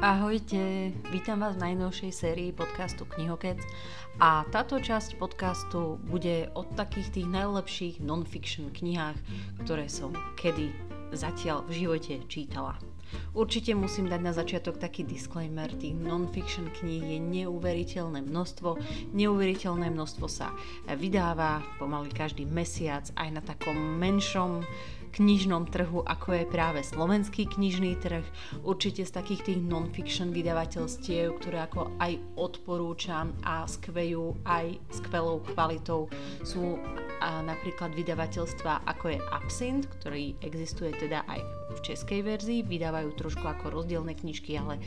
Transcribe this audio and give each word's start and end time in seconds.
Ahojte, 0.00 0.96
vítam 1.12 1.44
vás 1.44 1.60
v 1.60 1.76
najnovšej 1.76 2.12
sérii 2.16 2.56
podcastu 2.56 3.04
Knihokec 3.04 3.60
a 4.16 4.48
táto 4.48 4.80
časť 4.80 5.20
podcastu 5.20 6.00
bude 6.08 6.48
o 6.56 6.64
takých 6.64 7.20
tých 7.20 7.28
najlepších 7.28 7.94
non-fiction 8.00 8.72
knihách, 8.72 9.20
ktoré 9.60 9.92
som 9.92 10.16
kedy 10.40 10.72
zatiaľ 11.12 11.68
v 11.68 11.84
živote 11.84 12.16
čítala. 12.32 12.80
Určite 13.36 13.76
musím 13.76 14.08
dať 14.08 14.20
na 14.24 14.32
začiatok 14.32 14.80
taký 14.80 15.04
disclaimer, 15.04 15.68
tých 15.76 15.92
non-fiction 15.92 16.72
kníh 16.80 17.04
je 17.04 17.18
neuveriteľné 17.20 18.24
množstvo, 18.24 18.80
neuveriteľné 19.12 19.92
množstvo 19.92 20.26
sa 20.32 20.48
vydáva 20.96 21.60
pomaly 21.76 22.08
každý 22.08 22.48
mesiac 22.48 23.04
aj 23.20 23.28
na 23.36 23.42
takom 23.44 23.76
menšom 23.76 24.64
knižnom 25.10 25.66
trhu, 25.68 26.06
ako 26.06 26.28
je 26.38 26.44
práve 26.46 26.80
slovenský 26.86 27.50
knižný 27.50 27.98
trh. 27.98 28.22
Určite 28.62 29.02
z 29.02 29.12
takých 29.12 29.42
tých 29.50 29.60
non-fiction 29.60 30.30
vydavateľstiev, 30.30 31.38
ktoré 31.42 31.66
ako 31.66 31.98
aj 31.98 32.12
odporúčam 32.38 33.34
a 33.42 33.66
skvejú 33.66 34.38
aj 34.46 34.78
skvelou 34.94 35.42
kvalitou 35.42 36.06
sú 36.46 36.78
a 37.20 37.44
napríklad 37.44 37.92
vydavateľstva 37.92 38.88
ako 38.88 39.04
je 39.14 39.18
Absint, 39.30 39.84
ktorý 40.00 40.34
existuje 40.40 40.96
teda 40.96 41.22
aj 41.28 41.40
v 41.70 41.78
českej 41.86 42.26
verzii, 42.26 42.66
vydávajú 42.66 43.14
trošku 43.14 43.46
ako 43.46 43.70
rozdielne 43.70 44.18
knižky, 44.18 44.58
ale 44.58 44.82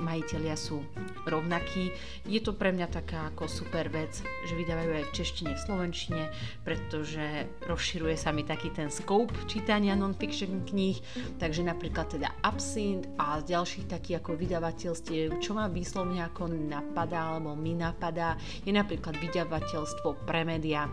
majiteľia 0.00 0.56
sú 0.56 0.80
rovnakí. 1.28 1.92
Je 2.24 2.40
to 2.40 2.56
pre 2.56 2.72
mňa 2.72 2.88
taká 2.88 3.28
ako 3.34 3.44
super 3.44 3.92
vec, 3.92 4.24
že 4.48 4.56
vydávajú 4.56 4.96
aj 4.96 5.04
v 5.12 5.14
češtine, 5.14 5.52
v 5.52 5.64
slovenčine, 5.68 6.22
pretože 6.64 7.50
rozširuje 7.68 8.16
sa 8.16 8.32
mi 8.32 8.48
taký 8.48 8.72
ten 8.72 8.88
scope 8.88 9.36
čítania 9.44 9.92
non-fiction 9.92 10.64
kníh, 10.64 10.96
takže 11.36 11.60
napríklad 11.60 12.08
teda 12.08 12.32
Absint 12.40 13.12
a 13.20 13.36
z 13.44 13.52
ďalších 13.52 13.86
takých 13.92 14.24
ako 14.24 14.40
vydavateľstiev, 14.40 15.36
čo 15.44 15.52
ma 15.52 15.68
výslovne 15.68 16.24
ako 16.24 16.48
napadá, 16.48 17.36
alebo 17.36 17.52
mi 17.52 17.76
napadá, 17.76 18.40
je 18.64 18.72
napríklad 18.72 19.20
vydavateľstvo 19.20 20.24
Premedia, 20.24 20.88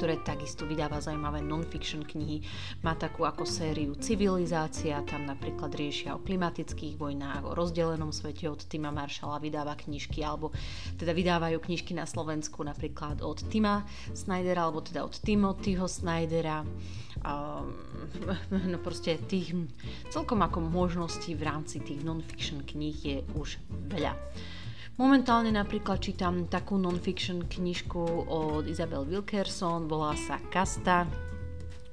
ktoré 0.00 0.22
takisto 0.22 0.64
vydáva 0.64 1.02
zaujímavé 1.02 1.42
non-fiction 1.42 2.06
knihy. 2.06 2.40
Má 2.86 2.94
takú 2.94 3.26
ako 3.26 3.42
sériu 3.42 3.98
Civilizácia, 3.98 5.02
tam 5.04 5.26
napríklad 5.26 5.74
riešia 5.74 6.14
o 6.14 6.22
klimatických 6.22 6.94
vojnách, 6.96 7.42
o 7.44 7.52
rozdelenom 7.52 8.14
svete 8.14 8.46
od 8.46 8.62
Tima 8.64 8.94
Marshalla 8.94 9.42
vydáva 9.42 9.74
knižky, 9.74 10.22
alebo 10.22 10.54
teda 10.96 11.10
vydávajú 11.10 11.58
knižky 11.60 11.92
na 11.92 12.06
Slovensku 12.06 12.62
napríklad 12.62 13.20
od 13.20 13.42
Tima 13.50 13.82
Snydera, 14.14 14.70
alebo 14.70 14.80
teda 14.80 15.02
od 15.02 15.14
Timothyho 15.18 15.84
Snydera. 15.90 16.62
Um, 17.20 17.76
no 18.72 18.78
proste 18.80 19.20
tých 19.28 19.52
celkom 20.08 20.40
ako 20.40 20.64
možností 20.64 21.36
v 21.36 21.44
rámci 21.44 21.82
tých 21.82 22.00
non-fiction 22.06 22.62
kníh 22.64 22.96
je 22.96 23.16
už 23.36 23.60
veľa. 23.90 24.16
Momentálne 25.00 25.48
napríklad 25.48 25.96
čítam 26.04 26.44
takú 26.44 26.76
non-fiction 26.76 27.48
knižku 27.48 28.28
od 28.28 28.68
Isabel 28.68 29.08
Wilkerson, 29.08 29.88
volá 29.88 30.12
sa 30.12 30.36
Kasta, 30.52 31.08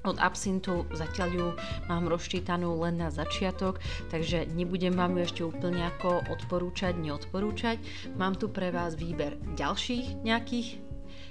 od 0.04 0.20
Absintu 0.20 0.84
zatiaľ 0.92 1.28
ju 1.32 1.48
mám 1.88 2.04
rozčítanú 2.04 2.76
len 2.84 3.00
na 3.00 3.08
začiatok, 3.08 3.80
takže 4.12 4.52
nebudem 4.52 4.92
vám 4.92 5.16
ju 5.16 5.24
ešte 5.24 5.40
úplne 5.40 5.88
ako 5.88 6.20
odporúčať, 6.28 7.00
neodporúčať. 7.00 7.80
Mám 8.20 8.36
tu 8.36 8.52
pre 8.52 8.68
vás 8.68 8.92
výber 8.92 9.40
ďalších 9.56 10.20
nejakých 10.20 10.76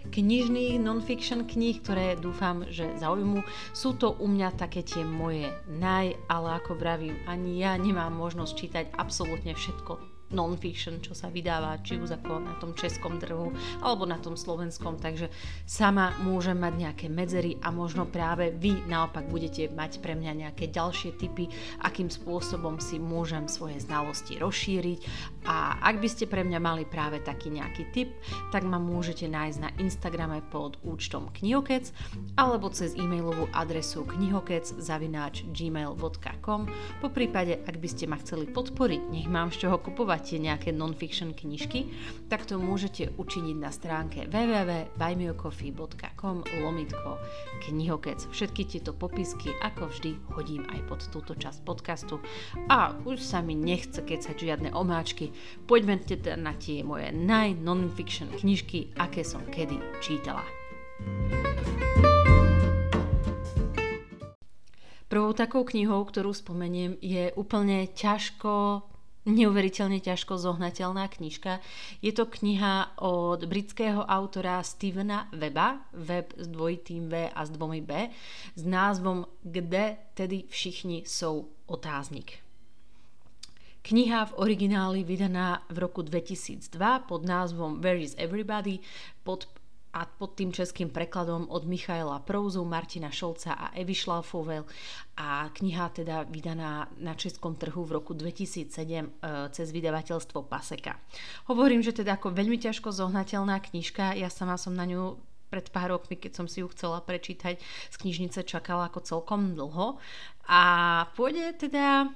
knižných 0.09 0.81
non-fiction 0.81 1.45
kníh, 1.45 1.78
ktoré 1.86 2.17
dúfam, 2.17 2.66
že 2.73 2.89
zaujmu. 2.97 3.45
Sú 3.78 3.94
to 3.94 4.17
u 4.17 4.25
mňa 4.25 4.58
také 4.58 4.81
tie 4.81 5.06
moje 5.06 5.45
naj, 5.69 6.17
ale 6.25 6.58
ako 6.58 6.73
vravím, 6.73 7.22
ani 7.30 7.62
ja 7.62 7.78
nemám 7.78 8.17
možnosť 8.17 8.53
čítať 8.58 8.86
absolútne 8.97 9.53
všetko 9.53 10.16
non-fiction, 10.31 11.00
čo 11.00 11.16
sa 11.16 11.31
vydáva, 11.31 11.79
či 11.84 11.96
už 11.96 12.19
ako 12.19 12.44
na 12.44 12.53
tom 12.59 12.75
českom 12.75 13.16
trhu 13.19 13.51
alebo 13.79 14.03
na 14.03 14.19
tom 14.19 14.35
slovenskom, 14.35 15.00
takže 15.00 15.31
sama 15.63 16.12
môžem 16.24 16.59
mať 16.59 16.74
nejaké 16.75 17.07
medzery 17.07 17.56
a 17.63 17.72
možno 17.72 18.03
práve 18.07 18.51
vy 18.51 18.84
naopak 18.88 19.28
budete 19.31 19.72
mať 19.72 20.03
pre 20.03 20.19
mňa 20.19 20.47
nejaké 20.47 20.68
ďalšie 20.68 21.16
typy, 21.16 21.47
akým 21.84 22.12
spôsobom 22.12 22.79
si 22.84 23.00
môžem 23.00 23.47
svoje 23.47 23.79
znalosti 23.79 24.35
rozšíriť. 24.40 25.00
A 25.47 25.79
ak 25.79 26.03
by 26.03 26.09
ste 26.12 26.28
pre 26.28 26.44
mňa 26.44 26.59
mali 26.59 26.84
práve 26.84 27.24
taký 27.24 27.47
nejaký 27.53 27.84
tip, 27.96 28.09
tak 28.51 28.68
ma 28.68 28.75
môžete 28.75 29.31
nájsť 29.31 29.59
na 29.63 29.72
Instagrame 29.80 30.44
pod 30.51 30.75
účtom 30.84 31.31
knihokec 31.31 31.90
alebo 32.35 32.68
cez 32.72 33.00
e-mailovú 33.00 33.47
adresu 33.56 34.03
knihokec 34.03 34.68
zavináč 34.80 35.47
gmail.com 35.56 36.62
po 37.00 37.07
prípade, 37.13 37.62
ak 37.63 37.75
by 37.80 37.88
ste 37.88 38.09
ma 38.09 38.18
chceli 38.19 38.50
podporiť, 38.50 39.01
nech 39.13 39.30
mám 39.30 39.53
z 39.53 39.68
čoho 39.68 39.78
kupovať 39.80 40.16
kupovate 40.17 40.41
nejaké 40.41 40.73
non-fiction 40.73 41.38
knižky, 41.38 41.94
tak 42.25 42.50
to 42.50 42.57
môžete 42.57 43.13
učiniť 43.22 43.57
na 43.61 43.69
stránke 43.69 44.25
www.buymeacoffee.com 44.25 46.41
lomitko 46.66 47.22
knihokec. 47.69 48.25
Všetky 48.33 48.66
tieto 48.66 48.97
popisky 48.97 49.53
ako 49.61 49.94
vždy 49.94 50.17
hodím 50.33 50.66
aj 50.73 50.89
pod 50.89 51.06
túto 51.13 51.38
časť 51.38 51.61
podcastu 51.61 52.17
a 52.66 52.97
už 53.06 53.22
sa 53.22 53.45
mi 53.45 53.53
nechce 53.53 54.01
kecať 54.01 54.33
žiadne 54.33 54.73
omáčky. 54.73 55.29
Poďme 55.69 56.01
teda 56.01 56.33
na 56.33 56.57
tie 56.57 56.81
moje 56.81 57.13
naj 57.13 57.53
non-fiction 57.61 58.33
knižky, 58.41 58.97
aké 58.97 59.22
som 59.22 59.45
kedy 59.45 59.77
čítala. 60.01 60.41
Prvou 65.07 65.31
takou 65.31 65.63
knihou, 65.63 66.03
ktorú 66.03 66.35
spomeniem, 66.35 67.00
je 67.00 67.31
úplne 67.38 67.88
ťažko 67.94 68.81
neuveriteľne 69.27 69.99
ťažko 69.99 70.39
zohnateľná 70.39 71.11
knižka. 71.11 71.59
Je 71.99 72.15
to 72.15 72.25
kniha 72.25 72.97
od 73.03 73.43
britského 73.45 74.01
autora 74.07 74.63
Stevena 74.63 75.27
Weba, 75.35 75.83
Web 75.93 76.33
s 76.39 76.47
dvojitým 76.47 77.11
V 77.11 77.27
a 77.29 77.41
s 77.45 77.51
dvomi 77.51 77.83
B, 77.83 78.09
s 78.55 78.63
názvom 78.63 79.27
Kde 79.43 79.97
tedy 80.15 80.43
všichni 80.47 81.03
jsou 81.05 81.47
otáznik. 81.67 82.39
Kniha 83.81 84.25
v 84.25 84.33
origináli 84.35 85.03
vydaná 85.03 85.63
v 85.69 85.77
roku 85.79 86.01
2002 86.01 86.99
pod 86.99 87.23
názvom 87.23 87.79
Where 87.79 87.99
is 87.99 88.15
Everybody 88.19 88.79
pod 89.23 89.47
a 89.97 90.06
pod 90.06 90.38
tým 90.38 90.53
českým 90.53 90.94
prekladom 90.94 91.50
od 91.50 91.66
Michaela 91.66 92.22
Prouzu, 92.22 92.62
Martina 92.62 93.09
Šolca 93.09 93.58
a 93.58 93.74
Evy 93.74 93.97
Šlaufovel 93.97 94.69
a 95.18 95.50
kniha 95.50 95.90
teda 95.90 96.30
vydaná 96.30 96.85
na 97.02 97.18
českom 97.18 97.58
trhu 97.58 97.81
v 97.81 97.97
roku 97.97 98.13
2007 98.13 98.69
e, 98.69 99.06
cez 99.50 99.68
vydavateľstvo 99.74 100.46
Paseka. 100.46 101.02
Hovorím, 101.50 101.81
že 101.81 101.97
teda 101.97 102.22
ako 102.22 102.30
veľmi 102.30 102.62
ťažko 102.62 102.94
zohnateľná 102.94 103.57
knižka, 103.57 104.13
ja 104.13 104.30
sama 104.30 104.62
som 104.62 104.78
na 104.78 104.86
ňu 104.86 105.18
pred 105.50 105.66
pár 105.74 105.97
rokmi, 105.97 106.19
keď 106.19 106.31
som 106.38 106.46
si 106.46 106.62
ju 106.62 106.68
chcela 106.69 107.02
prečítať, 107.02 107.57
z 107.90 107.96
knižnice 107.97 108.46
čakala 108.46 108.91
ako 108.91 109.02
celkom 109.02 109.57
dlho 109.57 109.97
a 110.46 110.62
pôjde 111.18 111.68
teda 111.68 112.12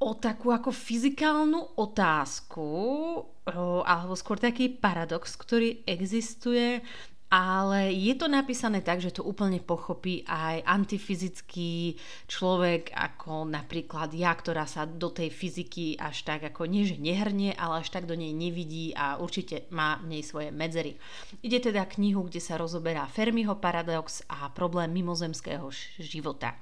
o 0.00 0.16
takú 0.16 0.48
ako 0.48 0.72
fyzikálnu 0.72 1.76
otázku, 1.76 2.68
alebo 3.84 4.16
skôr 4.16 4.40
taký 4.40 4.72
paradox, 4.72 5.36
ktorý 5.36 5.84
existuje, 5.84 6.80
ale 7.30 7.94
je 7.94 8.10
to 8.18 8.26
napísané 8.26 8.82
tak, 8.82 8.98
že 8.98 9.14
to 9.14 9.22
úplne 9.22 9.62
pochopí 9.62 10.26
aj 10.26 10.66
antifyzický 10.66 11.94
človek, 12.26 12.90
ako 12.90 13.46
napríklad 13.46 14.10
ja, 14.18 14.34
ktorá 14.34 14.66
sa 14.66 14.82
do 14.82 15.14
tej 15.14 15.30
fyziky 15.30 15.94
až 15.94 16.26
tak 16.26 16.42
ako 16.48 16.66
nie, 16.66 16.82
že 16.82 16.98
nehrnie, 16.98 17.54
ale 17.54 17.86
až 17.86 17.94
tak 17.94 18.10
do 18.10 18.18
nej 18.18 18.34
nevidí 18.34 18.90
a 18.98 19.14
určite 19.22 19.70
má 19.70 20.02
v 20.02 20.16
nej 20.16 20.22
svoje 20.26 20.50
medzery. 20.50 20.98
Ide 21.44 21.70
teda 21.70 21.86
knihu, 21.86 22.26
kde 22.26 22.42
sa 22.42 22.58
rozoberá 22.58 23.06
Fermiho 23.06 23.54
paradox 23.62 24.26
a 24.26 24.50
problém 24.50 24.90
mimozemského 24.90 25.70
života. 26.02 26.58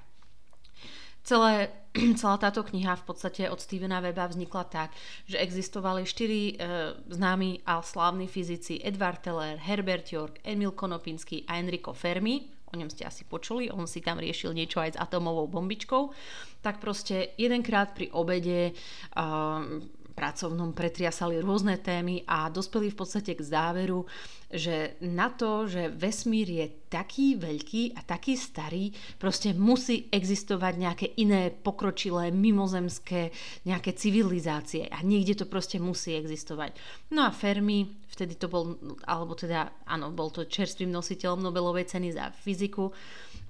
Celé, 1.23 1.69
celá 2.19 2.35
táto 2.37 2.63
kniha 2.63 2.95
v 2.99 3.05
podstate 3.05 3.49
od 3.49 3.59
Stevena 3.59 3.99
Weba 3.99 4.27
vznikla 4.27 4.63
tak, 4.69 4.89
že 5.27 5.37
existovali 5.37 6.07
štyri 6.07 6.53
e, 6.53 6.65
známi 7.11 7.65
a 7.67 7.83
slávni 7.83 8.25
fyzici 8.25 8.79
Edward 8.83 9.21
Teller, 9.21 9.59
Herbert 9.59 10.09
York, 10.09 10.39
Emil 10.43 10.71
Konopinsky 10.71 11.43
a 11.45 11.59
Enrico 11.59 11.93
Fermi, 11.93 12.59
o 12.69 12.77
ňom 12.77 12.89
ste 12.89 13.05
asi 13.05 13.25
počuli, 13.25 13.73
on 13.73 13.89
si 13.89 13.99
tam 13.99 14.21
riešil 14.21 14.53
niečo 14.53 14.77
aj 14.77 14.93
s 14.93 15.01
atomovou 15.01 15.49
bombičkou, 15.49 16.13
tak 16.61 16.77
proste 16.77 17.33
jedenkrát 17.35 17.97
pri 17.97 18.13
obede 18.13 18.77
um, 19.17 19.81
pracovnom 20.19 20.75
pretriasali 20.75 21.39
rôzne 21.39 21.79
témy 21.79 22.27
a 22.27 22.51
dospeli 22.51 22.91
v 22.91 22.99
podstate 22.99 23.31
k 23.31 23.39
záveru, 23.39 24.03
že 24.51 24.99
na 24.99 25.31
to, 25.31 25.63
že 25.71 25.87
vesmír 25.87 26.51
je 26.51 26.65
taký 26.91 27.39
veľký 27.39 27.95
a 27.95 28.03
taký 28.03 28.35
starý, 28.35 28.91
proste 29.15 29.55
musí 29.55 30.11
existovať 30.11 30.73
nejaké 30.75 31.07
iné 31.23 31.53
pokročilé 31.55 32.35
mimozemské 32.35 33.31
nejaké 33.63 33.95
civilizácie 33.95 34.91
a 34.91 34.99
niekde 34.99 35.39
to 35.39 35.45
proste 35.47 35.79
musí 35.79 36.19
existovať. 36.19 36.75
No 37.15 37.23
a 37.23 37.31
Fermi, 37.31 37.87
vtedy 38.11 38.35
to 38.35 38.51
bol, 38.51 38.75
alebo 39.07 39.39
teda 39.39 39.71
áno, 39.87 40.11
bol 40.11 40.27
to 40.35 40.43
čerstvým 40.43 40.91
nositeľom 40.91 41.39
Nobelovej 41.39 41.87
ceny 41.95 42.11
za 42.11 42.33
fyziku, 42.35 42.91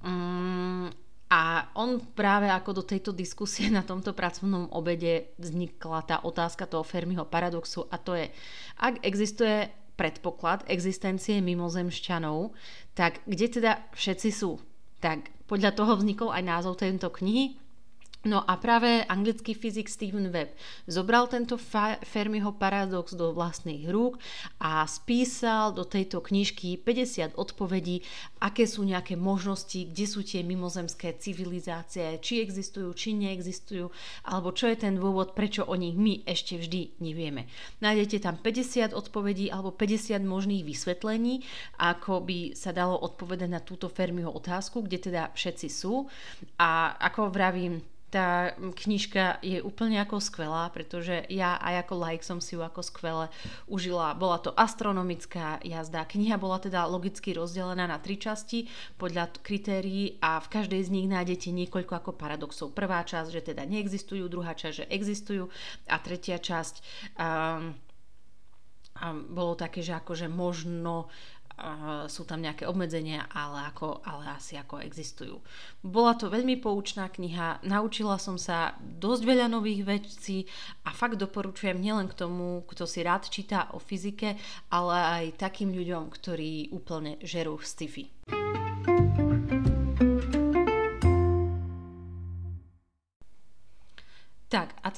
um, 0.06 0.92
A 1.30 1.70
on 1.78 2.02
práve 2.02 2.50
ako 2.50 2.82
do 2.82 2.84
tejto 2.84 3.14
diskusie 3.14 3.70
na 3.70 3.86
tomto 3.86 4.18
pracovnom 4.18 4.66
obede 4.74 5.30
vznikla 5.38 6.02
tá 6.02 6.16
otázka 6.26 6.66
toho 6.66 6.82
Fermiho 6.82 7.22
paradoxu 7.30 7.86
a 7.94 8.02
to 8.02 8.18
je, 8.18 8.34
ak 8.82 9.06
existuje 9.06 9.70
predpoklad 9.94 10.66
existencie 10.66 11.38
mimozemšťanov, 11.44 12.50
tak 12.98 13.22
kde 13.30 13.62
teda 13.62 13.72
všetci 13.94 14.30
sú? 14.34 14.58
Tak 14.98 15.30
podľa 15.46 15.78
toho 15.78 16.02
vznikol 16.02 16.34
aj 16.34 16.44
názov 16.50 16.82
tejto 16.82 17.14
knihy 17.14 17.62
No 18.28 18.44
a 18.44 18.60
práve 18.60 19.08
anglický 19.08 19.56
fyzik 19.56 19.88
Stephen 19.88 20.28
Webb 20.36 20.52
zobral 20.92 21.32
tento 21.32 21.56
Fermiho 22.04 22.52
paradox 22.52 23.16
do 23.16 23.32
vlastných 23.32 23.88
rúk 23.88 24.20
a 24.60 24.84
spísal 24.84 25.72
do 25.72 25.88
tejto 25.88 26.20
knižky 26.20 26.76
50 26.84 27.40
odpovedí, 27.40 28.04
aké 28.44 28.68
sú 28.68 28.84
nejaké 28.84 29.16
možnosti, 29.16 29.88
kde 29.88 30.04
sú 30.04 30.20
tie 30.28 30.44
mimozemské 30.44 31.16
civilizácie, 31.16 32.20
či 32.20 32.44
existujú, 32.44 32.92
či 32.92 33.16
neexistujú, 33.16 33.88
alebo 34.28 34.52
čo 34.52 34.68
je 34.68 34.84
ten 34.84 35.00
dôvod, 35.00 35.32
prečo 35.32 35.64
o 35.64 35.80
nich 35.80 35.96
my 35.96 36.20
ešte 36.28 36.60
vždy 36.60 37.00
nevieme. 37.00 37.48
Nájdete 37.80 38.20
tam 38.20 38.36
50 38.36 39.00
odpovedí 39.00 39.48
alebo 39.48 39.72
50 39.72 40.20
možných 40.28 40.68
vysvetlení, 40.68 41.48
ako 41.80 42.20
by 42.28 42.52
sa 42.52 42.76
dalo 42.76 43.00
odpovedať 43.00 43.48
na 43.48 43.64
túto 43.64 43.88
Fermiho 43.88 44.28
otázku, 44.28 44.84
kde 44.84 45.08
teda 45.08 45.32
všetci 45.32 45.68
sú. 45.72 46.04
A 46.60 47.00
ako 47.00 47.32
vravím, 47.32 47.80
tá 48.10 48.58
knižka 48.58 49.40
je 49.46 49.62
úplne 49.62 50.02
ako 50.02 50.18
skvelá, 50.18 50.70
pretože 50.74 51.30
ja 51.30 51.62
aj 51.62 51.86
ako 51.86 51.94
like 52.02 52.26
som 52.26 52.42
si 52.42 52.58
ju 52.58 52.62
ako 52.66 52.82
skvele 52.82 53.26
užila. 53.70 54.18
Bola 54.18 54.42
to 54.42 54.50
astronomická 54.58 55.62
jazda. 55.62 56.10
Kniha 56.10 56.42
bola 56.42 56.58
teda 56.58 56.90
logicky 56.90 57.38
rozdelená 57.38 57.86
na 57.86 58.02
tri 58.02 58.18
časti 58.18 58.66
podľa 58.98 59.30
kritérií 59.46 60.18
a 60.20 60.42
v 60.42 60.48
každej 60.50 60.82
z 60.86 60.90
nich 60.90 61.08
nájdete 61.08 61.54
niekoľko 61.54 61.94
ako 61.94 62.12
paradoxov. 62.18 62.74
Prvá 62.74 63.06
časť, 63.06 63.30
že 63.30 63.42
teda 63.54 63.64
neexistujú, 63.70 64.26
druhá 64.26 64.58
časť, 64.58 64.86
že 64.86 64.90
existujú 64.90 65.48
a 65.86 65.96
tretia 66.02 66.42
časť 66.42 66.76
um, 67.16 67.78
um, 69.00 69.18
bolo 69.30 69.54
také, 69.54 69.86
že 69.86 69.96
akože 69.96 70.28
možno 70.28 71.08
sú 72.08 72.24
tam 72.26 72.42
nejaké 72.42 72.66
obmedzenia, 72.66 73.28
ale, 73.32 73.70
ako, 73.70 74.02
ale 74.04 74.34
asi 74.34 74.56
ako 74.56 74.82
existujú. 74.82 75.38
Bola 75.84 76.16
to 76.16 76.32
veľmi 76.32 76.60
poučná 76.60 77.08
kniha, 77.12 77.64
naučila 77.64 78.18
som 78.18 78.40
sa 78.40 78.76
dosť 78.80 79.24
veľa 79.24 79.48
nových 79.52 79.82
vecí 79.86 80.48
a 80.88 80.92
fakt 80.92 81.20
doporučujem 81.20 81.78
nielen 81.78 82.08
k 82.08 82.18
tomu, 82.18 82.64
kto 82.68 82.84
si 82.88 83.00
rád 83.06 83.28
číta 83.28 83.72
o 83.76 83.80
fyzike, 83.80 84.36
ale 84.74 84.96
aj 84.96 85.26
takým 85.40 85.72
ľuďom, 85.72 86.10
ktorí 86.10 86.74
úplne 86.74 87.20
žerú 87.24 87.62
sci-fi. 87.62 88.10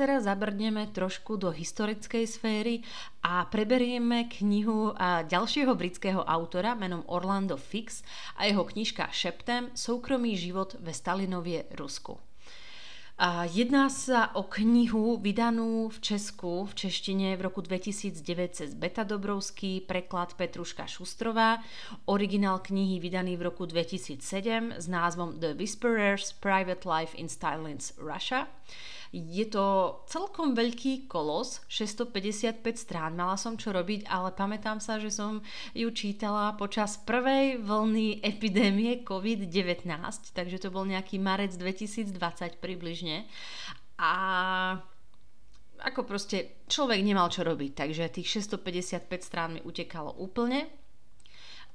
Teraz 0.02 0.26
zabrdneme 0.26 0.90
trošku 0.90 1.38
do 1.38 1.54
historickej 1.54 2.26
sféry 2.26 2.82
a 3.22 3.46
preberieme 3.46 4.26
knihu 4.42 4.98
ďalšieho 5.30 5.78
britského 5.78 6.26
autora 6.26 6.74
menom 6.74 7.06
Orlando 7.06 7.54
Fix 7.54 8.02
a 8.42 8.50
jeho 8.50 8.66
knižka 8.66 9.14
Šeptem 9.14 9.70
Soukromý 9.78 10.34
život 10.34 10.74
ve 10.82 10.90
Stalinovie 10.90 11.70
Rusku. 11.78 12.18
Jedná 13.54 13.86
sa 13.94 14.34
o 14.34 14.50
knihu 14.50 15.22
vydanú 15.22 15.94
v 15.94 15.98
Česku, 16.02 16.66
v 16.66 16.74
češtine 16.74 17.38
v 17.38 17.46
roku 17.46 17.62
2009 17.62 18.58
cez 18.58 18.74
Beta 18.74 19.06
Dobrovský, 19.06 19.86
preklad 19.86 20.34
Petruška 20.34 20.90
Šustrová, 20.90 21.62
originál 22.10 22.58
knihy 22.66 22.98
vydaný 22.98 23.38
v 23.38 23.54
roku 23.54 23.70
2007 23.70 24.82
s 24.82 24.90
názvom 24.90 25.38
The 25.38 25.54
Whisperers 25.54 26.34
Private 26.34 26.82
Life 26.90 27.14
in 27.14 27.30
Stalin's 27.30 27.94
Russia. 28.02 28.50
Je 29.12 29.44
to 29.44 30.00
celkom 30.08 30.56
veľký 30.56 31.12
kolos, 31.12 31.60
655 31.68 32.64
strán, 32.80 33.12
mala 33.12 33.36
som 33.36 33.60
čo 33.60 33.76
robiť, 33.76 34.08
ale 34.08 34.32
pamätám 34.32 34.80
sa, 34.80 35.04
že 35.04 35.12
som 35.12 35.44
ju 35.76 35.92
čítala 35.92 36.56
počas 36.56 36.96
prvej 36.96 37.60
vlny 37.60 38.24
epidémie 38.24 39.04
COVID-19, 39.04 39.84
takže 40.32 40.64
to 40.64 40.72
bol 40.72 40.88
nejaký 40.88 41.20
marec 41.20 41.52
2020 41.60 42.16
približne. 42.64 43.28
A 44.00 44.14
ako 45.84 46.08
proste 46.08 46.64
človek 46.72 47.04
nemal 47.04 47.28
čo 47.28 47.44
robiť, 47.44 47.84
takže 47.84 48.16
tých 48.16 48.48
655 48.48 49.12
strán 49.28 49.60
mi 49.60 49.62
utekalo 49.66 50.16
úplne 50.24 50.81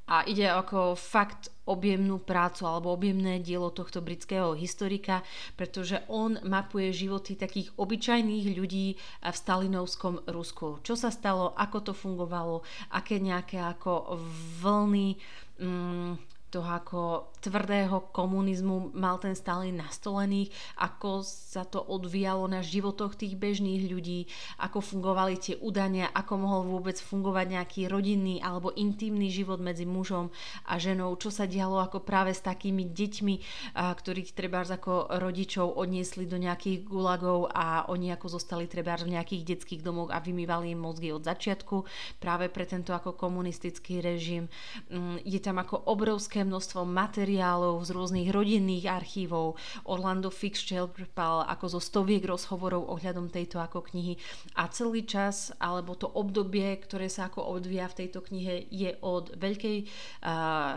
a 0.07 0.23
ide 0.27 0.47
ako 0.47 0.95
fakt 0.95 1.51
objemnú 1.67 2.23
prácu 2.23 2.63
alebo 2.63 2.95
objemné 2.95 3.43
dielo 3.43 3.75
tohto 3.75 3.99
britského 3.99 4.55
historika, 4.55 5.27
pretože 5.59 5.99
on 6.07 6.39
mapuje 6.47 6.95
životy 6.95 7.35
takých 7.35 7.75
obyčajných 7.75 8.55
ľudí 8.55 8.95
v 9.03 9.37
stalinovskom 9.37 10.31
Rusku. 10.31 10.79
Čo 10.87 10.95
sa 10.95 11.11
stalo, 11.11 11.51
ako 11.59 11.91
to 11.91 11.93
fungovalo, 11.93 12.63
aké 12.95 13.19
nejaké 13.19 13.59
ako 13.59 14.15
vlny 14.63 15.19
mm, 15.59 16.26
toho 16.51 16.67
ako 16.67 17.01
tvrdého 17.43 18.11
komunizmu 18.11 18.95
mal 18.95 19.19
ten 19.23 19.35
Stalin 19.39 19.79
nastolený, 19.79 20.51
ako 20.81 21.23
sa 21.27 21.63
to 21.63 21.79
odvíjalo 21.79 22.47
na 22.51 22.63
životoch 22.65 23.15
tých 23.15 23.39
bežných 23.39 23.87
ľudí, 23.87 24.27
ako 24.59 24.83
fungovali 24.83 25.35
tie 25.39 25.55
udania, 25.61 26.11
ako 26.11 26.33
mohol 26.41 26.63
vôbec 26.67 26.97
fungovať 26.99 27.47
nejaký 27.61 27.81
rodinný 27.87 28.41
alebo 28.41 28.75
intimný 28.75 29.31
život 29.31 29.61
medzi 29.63 29.85
mužom 29.85 30.33
a 30.67 30.79
ženou, 30.81 31.15
čo 31.21 31.31
sa 31.31 31.47
dialo 31.47 31.79
ako 31.79 32.03
práve 32.03 32.35
s 32.35 32.43
takými 32.43 32.89
deťmi, 32.89 33.35
ktorých 33.77 34.35
treba 34.35 34.65
ako 34.67 35.21
rodičov 35.21 35.77
odniesli 35.77 36.25
do 36.25 36.41
nejakých 36.41 36.89
gulagov 36.89 37.53
a 37.53 37.87
oni 37.93 38.11
ako 38.11 38.41
zostali 38.41 38.67
treba 38.67 38.97
v 38.97 39.15
nejakých 39.15 39.57
detských 39.57 39.85
domoch 39.85 40.09
a 40.09 40.19
vymývali 40.19 40.73
im 40.73 40.81
mozgy 40.81 41.13
od 41.13 41.23
začiatku 41.23 41.85
práve 42.19 42.49
pre 42.49 42.65
tento 42.65 42.97
ako 42.97 43.13
komunistický 43.15 44.01
režim. 44.01 44.49
Mm, 44.89 45.21
je 45.23 45.39
tam 45.39 45.61
ako 45.61 45.77
obrovské 45.93 46.36
obrovské 46.37 46.53
množstvo 46.53 46.85
materiálov 46.85 47.81
z 47.81 47.97
rôznych 47.97 48.29
rodinných 48.29 48.93
archívov. 48.93 49.57
Orlando 49.89 50.29
Fix 50.29 50.69
čerpal 50.69 51.49
ako 51.49 51.65
zo 51.73 51.81
stoviek 51.81 52.21
rozhovorov 52.29 52.93
ohľadom 52.93 53.33
tejto 53.33 53.57
ako 53.57 53.81
knihy 53.89 54.21
a 54.61 54.69
celý 54.69 55.09
čas, 55.09 55.49
alebo 55.57 55.97
to 55.97 56.05
obdobie, 56.05 56.77
ktoré 56.77 57.09
sa 57.09 57.33
ako 57.33 57.57
odvíja 57.57 57.89
v 57.89 58.05
tejto 58.05 58.21
knihe, 58.21 58.69
je 58.69 58.93
od 59.01 59.33
Veľkej 59.33 59.89
uh, 60.29 60.77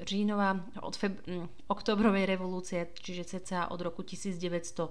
Žínova, 0.00 0.56
od 0.80 0.96
feb- 0.96 1.20
oktobrovej 1.68 2.24
revolúcie, 2.24 2.88
čiže 2.96 3.36
ceca 3.36 3.68
od 3.68 3.84
roku 3.84 4.00
1917 4.00 4.88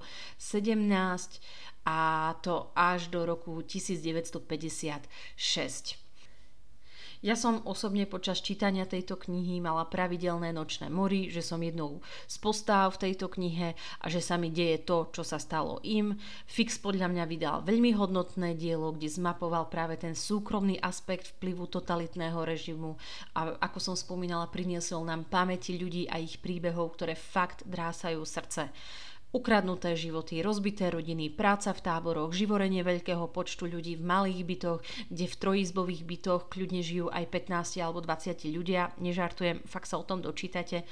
a 1.90 1.98
to 2.46 2.70
až 2.78 3.10
do 3.10 3.26
roku 3.26 3.58
1956. 3.66 6.03
Ja 7.24 7.40
som 7.40 7.64
osobne 7.64 8.04
počas 8.04 8.44
čítania 8.44 8.84
tejto 8.84 9.16
knihy 9.16 9.64
mala 9.64 9.88
pravidelné 9.88 10.52
nočné 10.52 10.92
mory, 10.92 11.32
že 11.32 11.40
som 11.40 11.56
jednou 11.64 12.04
z 12.28 12.36
postáv 12.36 13.00
v 13.00 13.08
tejto 13.08 13.32
knihe 13.32 13.80
a 13.80 14.06
že 14.12 14.20
sa 14.20 14.36
mi 14.36 14.52
deje 14.52 14.84
to, 14.84 15.08
čo 15.16 15.24
sa 15.24 15.40
stalo 15.40 15.80
im. 15.88 16.20
Fix 16.44 16.84
podľa 16.84 17.08
mňa 17.08 17.24
vydal 17.24 17.58
veľmi 17.64 17.96
hodnotné 17.96 18.60
dielo, 18.60 18.92
kde 18.92 19.08
zmapoval 19.08 19.72
práve 19.72 19.96
ten 19.96 20.20
súkromný 20.20 20.76
aspekt 20.84 21.32
vplyvu 21.40 21.72
totalitného 21.72 22.44
režimu 22.44 23.00
a 23.40 23.56
ako 23.56 23.80
som 23.80 23.96
spomínala, 23.96 24.52
priniesol 24.52 25.08
nám 25.08 25.24
pamäti 25.24 25.80
ľudí 25.80 26.12
a 26.12 26.20
ich 26.20 26.44
príbehov, 26.44 27.00
ktoré 27.00 27.16
fakt 27.16 27.64
drásajú 27.64 28.20
srdce. 28.28 28.68
Ukradnuté 29.34 29.98
životy, 29.98 30.46
rozbité 30.46 30.94
rodiny, 30.94 31.34
práca 31.34 31.74
v 31.74 31.82
táboroch, 31.82 32.38
živorenie 32.38 32.86
veľkého 32.86 33.26
počtu 33.34 33.66
ľudí 33.66 33.98
v 33.98 34.06
malých 34.06 34.42
bytoch, 34.46 34.80
kde 35.10 35.26
v 35.26 35.40
trojizbových 35.42 36.06
bytoch 36.06 36.42
kľudne 36.54 36.86
žijú 36.86 37.10
aj 37.10 37.34
15 37.50 37.82
alebo 37.82 37.98
20 38.06 38.30
ľudia. 38.54 38.94
Nežartujem, 39.02 39.66
fakt 39.66 39.90
sa 39.90 39.98
o 39.98 40.06
tom 40.06 40.22
dočítate. 40.22 40.86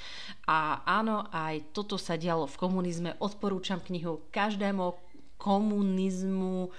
A 0.50 0.82
áno, 0.82 1.22
aj 1.30 1.70
toto 1.70 1.94
sa 1.94 2.18
dialo 2.18 2.50
v 2.50 2.58
komunizme. 2.58 3.14
Odporúčam 3.22 3.78
knihu 3.78 4.26
každému 4.34 4.98
komunizmu 5.38 6.74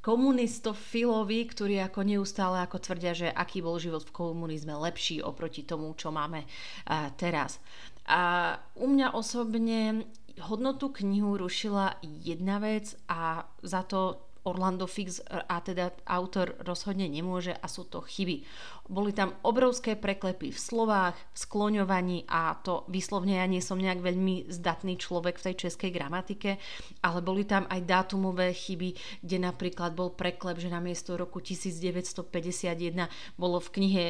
komunistofilovi, 0.00 1.44
ktorí 1.44 1.76
ako 1.84 2.00
neustále 2.08 2.64
ako 2.64 2.80
tvrdia, 2.80 3.12
že 3.12 3.28
aký 3.28 3.60
bol 3.60 3.76
život 3.76 4.04
v 4.08 4.16
komunizme 4.16 4.72
lepší 4.72 5.20
oproti 5.20 5.60
tomu, 5.64 5.92
čo 5.92 6.08
máme 6.08 6.44
uh, 6.44 7.12
teraz. 7.20 7.60
A 8.08 8.56
u 8.80 8.90
mňa 8.90 9.12
osobne 9.12 10.08
hodnotu 10.38 10.94
knihu 10.94 11.36
rušila 11.36 11.98
jedna 12.02 12.62
vec 12.62 12.94
a 13.08 13.42
za 13.62 13.82
to 13.82 14.30
Orlando 14.44 14.88
Fix 14.88 15.20
a 15.28 15.60
teda 15.60 15.92
autor 16.08 16.56
rozhodne 16.64 17.04
nemôže 17.04 17.52
a 17.52 17.66
sú 17.68 17.84
to 17.84 18.00
chyby. 18.00 18.44
Boli 18.90 19.14
tam 19.14 19.38
obrovské 19.46 19.94
preklepy 19.94 20.50
v 20.50 20.58
slovách, 20.58 21.14
v 21.30 21.38
skloňovaní 21.38 22.26
a 22.26 22.58
to 22.58 22.82
vyslovne 22.90 23.38
ja 23.38 23.46
nie 23.46 23.62
som 23.62 23.78
nejak 23.78 24.02
veľmi 24.02 24.50
zdatný 24.50 24.98
človek 24.98 25.38
v 25.38 25.46
tej 25.46 25.70
českej 25.70 25.94
gramatike, 25.94 26.58
ale 27.06 27.22
boli 27.22 27.46
tam 27.46 27.70
aj 27.70 27.86
dátumové 27.86 28.50
chyby, 28.50 29.22
kde 29.22 29.36
napríklad 29.38 29.94
bol 29.94 30.10
preklep, 30.10 30.58
že 30.58 30.74
na 30.74 30.82
miesto 30.82 31.14
roku 31.14 31.38
1951 31.38 33.06
bolo 33.38 33.62
v 33.62 33.68
knihe 33.78 34.04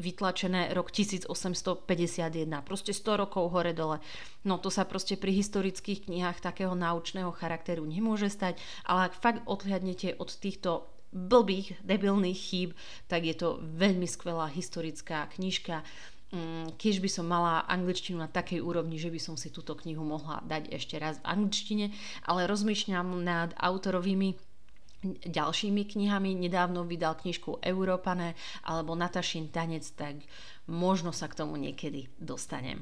vytlačené 0.00 0.72
rok 0.72 0.88
1851. 0.88 1.84
Proste 2.64 2.96
100 2.96 3.22
rokov 3.28 3.52
hore 3.52 3.76
dole. 3.76 4.00
No 4.48 4.56
to 4.56 4.72
sa 4.72 4.88
proste 4.88 5.20
pri 5.20 5.36
historických 5.36 6.08
knihách 6.08 6.40
takého 6.40 6.72
naučného 6.72 7.30
charakteru 7.36 7.84
nemôže 7.84 8.32
stať, 8.32 8.56
ale 8.88 9.12
ak 9.12 9.20
fakt 9.20 9.44
odhľadnete 9.44 10.16
od 10.16 10.32
týchto 10.32 10.91
blbých, 11.12 11.76
debilných 11.84 12.40
chýb, 12.40 12.70
tak 13.06 13.28
je 13.28 13.36
to 13.36 13.60
veľmi 13.60 14.08
skvelá 14.08 14.48
historická 14.48 15.28
knižka. 15.36 15.84
Mm, 16.32 16.80
keď 16.80 16.94
by 17.04 17.08
som 17.12 17.28
mala 17.28 17.68
angličtinu 17.68 18.16
na 18.16 18.32
takej 18.32 18.64
úrovni, 18.64 18.96
že 18.96 19.12
by 19.12 19.20
som 19.20 19.36
si 19.36 19.52
túto 19.52 19.76
knihu 19.76 20.00
mohla 20.00 20.40
dať 20.48 20.72
ešte 20.72 20.96
raz 20.96 21.20
v 21.20 21.28
angličtine, 21.28 21.86
ale 22.24 22.48
rozmýšľam 22.48 23.20
nad 23.20 23.52
autorovými 23.60 24.40
ďalšími 25.28 25.82
knihami. 25.84 26.32
Nedávno 26.32 26.88
vydal 26.88 27.20
knižku 27.20 27.60
Európané 27.60 28.32
alebo 28.64 28.96
Natašin 28.96 29.52
tanec, 29.52 29.84
tak 29.92 30.24
možno 30.70 31.12
sa 31.12 31.28
k 31.28 31.44
tomu 31.44 31.60
niekedy 31.60 32.08
dostanem. 32.16 32.80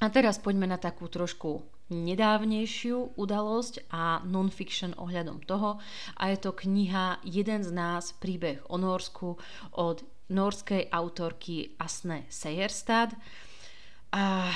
A 0.00 0.08
teraz 0.08 0.40
poďme 0.40 0.64
na 0.64 0.80
takú 0.80 1.12
trošku 1.12 1.60
nedávnejšiu 1.92 3.20
udalosť 3.20 3.92
a 3.92 4.24
non-fiction 4.24 4.96
ohľadom 4.96 5.44
toho. 5.44 5.76
A 6.16 6.32
je 6.32 6.38
to 6.40 6.56
kniha 6.56 7.20
Jeden 7.26 7.60
z 7.60 7.70
nás, 7.74 8.16
príbeh 8.16 8.64
o 8.72 8.80
Norsku 8.80 9.36
od 9.76 10.00
norskej 10.30 10.88
autorky 10.88 11.76
Asne 11.76 12.24
Sejerstad. 12.30 13.12
A 14.14 14.48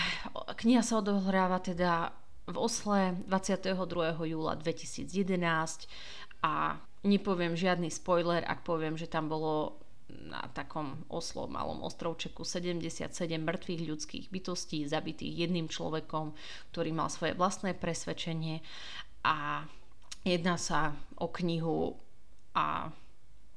kniha 0.57 0.81
sa 0.81 1.03
odohráva 1.03 1.61
teda 1.61 2.15
v 2.49 2.57
Osle 2.57 3.19
22. 3.27 3.77
júla 4.25 4.57
2011 4.57 5.87
a 6.41 6.81
nepoviem 7.05 7.53
žiadny 7.53 7.93
spoiler, 7.93 8.45
ak 8.45 8.65
poviem, 8.65 8.97
že 8.97 9.11
tam 9.11 9.29
bolo 9.29 9.84
na 10.29 10.47
takom 10.55 11.05
oslo 11.11 11.51
malom 11.51 11.83
ostrovčeku 11.85 12.47
77 12.47 13.11
mŕtvych 13.39 13.83
ľudských 13.85 14.27
bytostí 14.31 14.87
zabitých 14.89 15.49
jedným 15.49 15.69
človekom, 15.69 16.33
ktorý 16.73 16.91
mal 16.95 17.13
svoje 17.13 17.37
vlastné 17.37 17.77
presvedčenie. 17.77 18.63
A 19.25 19.65
jedná 20.25 20.57
sa 20.57 20.97
o 21.19 21.29
knihu 21.29 21.99
a 22.55 22.89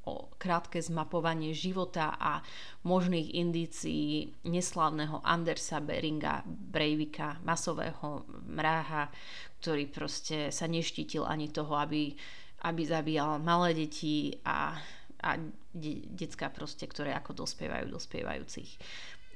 o 0.07 0.31
krátke 0.39 0.79
zmapovanie 0.79 1.51
života 1.51 2.15
a 2.15 2.39
možných 2.87 3.35
indícií 3.35 4.31
neslávneho 4.47 5.19
Andersa 5.19 5.83
Beringa 5.83 6.47
Breivika, 6.47 7.43
masového 7.43 8.23
mráha, 8.47 9.11
ktorý 9.59 9.91
proste 9.91 10.47
sa 10.55 10.63
neštítil 10.63 11.27
ani 11.27 11.51
toho, 11.51 11.75
aby, 11.75 12.15
aby 12.63 12.81
zabíjal 12.87 13.43
malé 13.43 13.75
deti 13.75 14.31
a 14.47 14.79
a 15.23 15.41
de- 15.73 16.05
decka 16.13 16.49
proste, 16.49 16.85
ktoré 16.85 17.13
ako 17.13 17.45
dospievajú 17.45 17.89
dospievajúcich. 17.89 18.69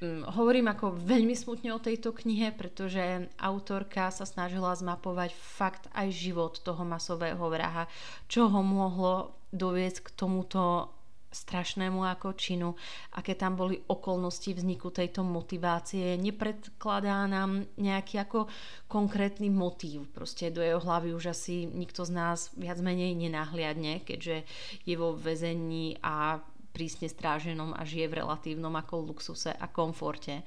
Um, 0.01 0.25
hovorím 0.25 0.65
ako 0.73 0.97
veľmi 0.97 1.37
smutne 1.37 1.77
o 1.77 1.83
tejto 1.83 2.09
knihe, 2.09 2.49
pretože 2.57 3.29
autorka 3.37 4.09
sa 4.09 4.25
snažila 4.25 4.73
zmapovať 4.73 5.29
fakt 5.37 5.85
aj 5.93 6.09
život 6.09 6.57
toho 6.65 6.81
masového 6.81 7.45
vraha, 7.45 7.85
čo 8.25 8.49
ho 8.49 8.61
mohlo 8.65 9.37
doviesť 9.53 10.09
k 10.09 10.09
tomuto 10.17 10.89
strašnému 11.31 12.03
ako 12.03 12.35
činu, 12.35 12.75
aké 13.15 13.39
tam 13.39 13.55
boli 13.55 13.79
okolnosti 13.87 14.51
vzniku 14.51 14.91
tejto 14.91 15.23
motivácie. 15.23 16.19
Nepredkladá 16.19 17.23
nám 17.25 17.65
nejaký 17.79 18.19
ako 18.19 18.51
konkrétny 18.91 19.47
motív. 19.47 20.11
Proste 20.11 20.51
do 20.51 20.59
jeho 20.59 20.83
hlavy 20.83 21.15
už 21.15 21.31
asi 21.31 21.63
nikto 21.65 22.03
z 22.03 22.11
nás 22.11 22.51
viac 22.59 22.83
menej 22.83 23.15
nenahliadne, 23.15 24.03
keďže 24.03 24.43
je 24.83 24.95
vo 24.99 25.15
väzení 25.15 25.95
a 26.03 26.43
prísne 26.71 27.11
stráženom 27.11 27.75
a 27.75 27.83
žije 27.83 28.07
v 28.07 28.17
relatívnom 28.23 28.71
ako 28.73 29.11
luxuse 29.11 29.51
a 29.51 29.67
komforte 29.67 30.41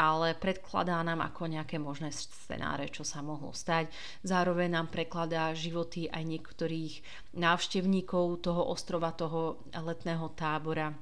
ale 0.00 0.32
predkladá 0.32 1.04
nám 1.04 1.20
ako 1.20 1.44
nejaké 1.44 1.76
možné 1.76 2.08
scenáre, 2.08 2.88
čo 2.88 3.04
sa 3.04 3.20
mohlo 3.20 3.52
stať. 3.52 3.92
Zároveň 4.24 4.72
nám 4.72 4.88
prekladá 4.88 5.52
životy 5.52 6.08
aj 6.08 6.24
niektorých 6.24 6.94
návštevníkov 7.36 8.40
toho 8.40 8.64
ostrova, 8.72 9.12
toho 9.12 9.60
letného 9.76 10.32
tábora. 10.32 10.96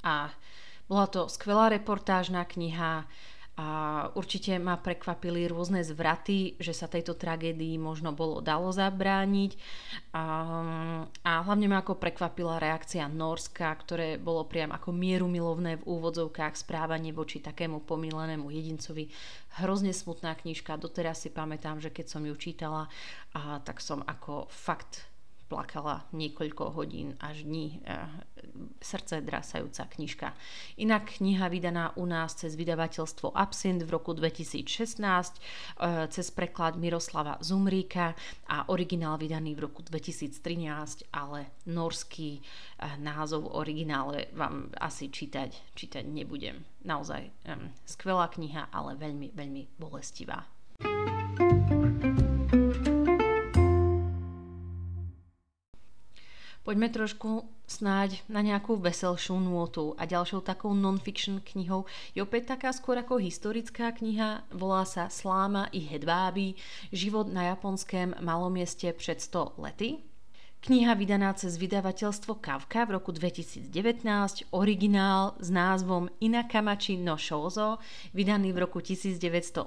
A 0.00 0.32
bola 0.88 1.06
to 1.12 1.28
skvelá 1.28 1.68
reportážna 1.68 2.48
kniha, 2.48 3.04
a 3.58 3.68
určite 4.16 4.56
ma 4.56 4.78
prekvapili 4.78 5.44
rôzne 5.50 5.82
zvraty, 5.84 6.56
že 6.56 6.72
sa 6.72 6.88
tejto 6.88 7.18
tragédii 7.18 7.76
možno 7.76 8.14
bolo 8.14 8.38
dalo 8.40 8.72
zabrániť. 8.72 9.52
A, 10.16 10.24
a 11.20 11.32
hlavne 11.44 11.66
ma 11.68 11.82
ako 11.82 11.98
prekvapila 11.98 12.62
reakcia 12.62 13.10
Norska, 13.10 13.68
ktoré 13.74 14.16
bolo 14.16 14.48
priam 14.48 14.72
ako 14.72 14.94
mierumilovné 14.94 15.82
v 15.82 15.86
úvodzovkách 15.86 16.56
správanie 16.56 17.12
voči 17.12 17.42
takému 17.42 17.84
pomílenému 17.84 18.48
jedincovi. 18.48 19.10
Hrozne 19.60 19.92
smutná 19.92 20.38
knižka, 20.38 20.80
doteraz 20.80 21.26
si 21.26 21.28
pamätám, 21.28 21.82
že 21.82 21.92
keď 21.92 22.06
som 22.06 22.22
ju 22.24 22.32
čítala, 22.38 22.86
a, 23.34 23.60
tak 23.60 23.82
som 23.82 24.00
ako 24.06 24.48
fakt 24.48 25.09
plakala 25.50 26.06
niekoľko 26.14 26.78
hodín 26.78 27.18
až 27.18 27.42
dní. 27.42 27.82
E, 27.82 27.98
srdce 28.78 29.20
drasajúca 29.20 29.84
knižka. 29.90 30.28
Inak 30.78 31.18
kniha 31.18 31.50
vydaná 31.50 31.90
u 31.98 32.06
nás 32.06 32.38
cez 32.38 32.54
vydavateľstvo 32.54 33.34
Absint 33.34 33.82
v 33.82 33.90
roku 33.90 34.14
2016 34.14 35.02
e, 35.02 35.38
cez 36.06 36.26
preklad 36.30 36.78
Miroslava 36.78 37.42
Zumríka 37.42 38.14
a 38.46 38.70
originál 38.70 39.18
vydaný 39.18 39.58
v 39.58 39.66
roku 39.66 39.82
2013, 39.82 41.10
ale 41.10 41.50
norský 41.66 42.38
e, 42.38 42.40
názov 43.02 43.50
originále 43.50 44.30
vám 44.38 44.70
asi 44.78 45.10
čítať, 45.10 45.74
čítať 45.74 46.06
nebudem. 46.06 46.62
Naozaj 46.86 47.28
skvelá 47.84 48.32
kniha, 48.32 48.72
ale 48.72 48.96
veľmi, 48.96 49.36
veľmi 49.36 49.76
bolestivá. 49.76 50.46
Poďme 56.60 56.92
trošku 56.92 57.48
snáď 57.64 58.20
na 58.28 58.44
nejakú 58.44 58.76
veselšiu 58.76 59.40
nôtu 59.40 59.96
a 59.96 60.04
ďalšou 60.04 60.44
takou 60.44 60.76
non-fiction 60.76 61.40
knihou 61.40 61.88
je 62.12 62.20
opäť 62.20 62.52
taká 62.52 62.68
skôr 62.76 63.00
ako 63.00 63.16
historická 63.16 63.88
kniha, 63.96 64.44
volá 64.52 64.84
sa 64.84 65.08
Sláma 65.08 65.72
i 65.72 65.80
hedváby, 65.80 66.60
život 66.92 67.32
na 67.32 67.48
japonském 67.56 68.12
malomieste 68.20 68.92
pred 68.92 69.16
100 69.16 69.56
lety. 69.56 70.04
Kniha 70.60 70.92
vydaná 70.92 71.32
cez 71.32 71.56
vydavateľstvo 71.56 72.36
Kavka 72.36 72.84
v 72.84 73.00
roku 73.00 73.16
2019, 73.16 73.72
originál 74.52 75.32
s 75.40 75.48
názvom 75.48 76.12
Inakamachi 76.20 77.00
no 77.00 77.16
Shouzo, 77.16 77.80
vydaný 78.12 78.52
v 78.52 78.68
roku 78.68 78.84
1981 78.84 79.64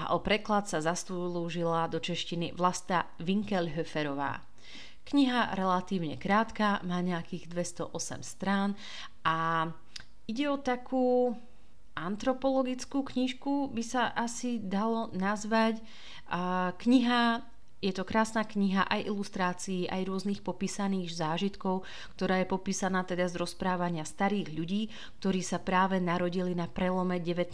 a 0.00 0.02
o 0.16 0.24
preklad 0.24 0.72
sa 0.72 0.80
zastúžila 0.80 1.84
do 1.92 2.00
češtiny 2.00 2.56
Vlasta 2.56 3.12
Winkelhöferová. 3.20 4.53
Kniha 5.04 5.52
relatívne 5.52 6.16
krátka, 6.16 6.80
má 6.84 7.04
nejakých 7.04 7.52
208 7.52 8.24
strán 8.24 8.72
a 9.20 9.68
ide 10.24 10.48
o 10.48 10.56
takú 10.56 11.36
antropologickú 11.94 13.04
knižku, 13.06 13.70
by 13.70 13.82
sa 13.84 14.10
asi 14.16 14.58
dalo 14.58 15.12
nazvať. 15.14 15.78
Kniha 16.80 17.44
je 17.84 17.92
to 17.92 18.08
krásna 18.08 18.48
kniha 18.48 18.88
aj 18.88 19.12
ilustrácií, 19.12 19.84
aj 19.92 20.08
rôznych 20.08 20.40
popísaných 20.40 21.12
zážitkov, 21.20 21.84
ktorá 22.16 22.40
je 22.40 22.48
popísaná 22.48 23.04
teda 23.04 23.28
z 23.28 23.36
rozprávania 23.36 24.08
starých 24.08 24.48
ľudí, 24.56 24.88
ktorí 25.20 25.44
sa 25.44 25.60
práve 25.60 26.00
narodili 26.00 26.56
na 26.56 26.64
prelome 26.64 27.20
19. 27.20 27.52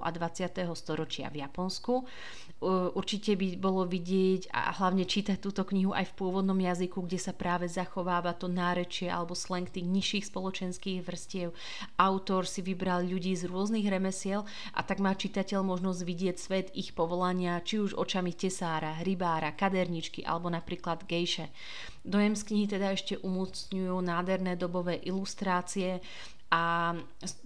a 0.00 0.08
20. 0.08 0.64
storočia 0.72 1.28
v 1.28 1.44
Japonsku. 1.44 2.08
Určite 2.56 3.36
by 3.36 3.60
bolo 3.60 3.84
vidieť 3.84 4.48
a 4.48 4.72
hlavne 4.80 5.04
čítať 5.04 5.36
túto 5.36 5.60
knihu 5.68 5.92
aj 5.92 6.08
v 6.08 6.16
pôvodnom 6.16 6.56
jazyku, 6.56 7.04
kde 7.04 7.20
sa 7.20 7.36
práve 7.36 7.68
zachováva 7.68 8.32
to 8.32 8.48
nárečie 8.48 9.12
alebo 9.12 9.36
slang 9.36 9.68
tých 9.68 9.84
nižších 9.84 10.32
spoločenských 10.32 11.04
vrstiev. 11.04 11.52
Autor 12.00 12.48
si 12.48 12.64
vybral 12.64 13.04
ľudí 13.04 13.36
z 13.36 13.44
rôznych 13.44 13.84
remesiel 13.84 14.48
a 14.72 14.80
tak 14.80 15.04
má 15.04 15.12
čitateľ 15.12 15.68
možnosť 15.68 16.00
vidieť 16.00 16.36
svet 16.40 16.66
ich 16.72 16.96
povolania, 16.96 17.60
či 17.60 17.76
už 17.76 17.92
očami 17.92 18.32
tesára, 18.32 19.04
rybára, 19.04 19.52
kaderničky 19.52 20.24
alebo 20.24 20.48
napríklad 20.48 21.04
gejše. 21.04 21.52
Dojem 22.08 22.38
z 22.38 22.42
knihy 22.46 22.66
teda 22.72 22.94
ešte 22.96 23.20
umocňujú 23.20 24.00
nádherné 24.00 24.56
dobové 24.56 24.96
ilustrácie 25.04 26.00
a 26.46 26.94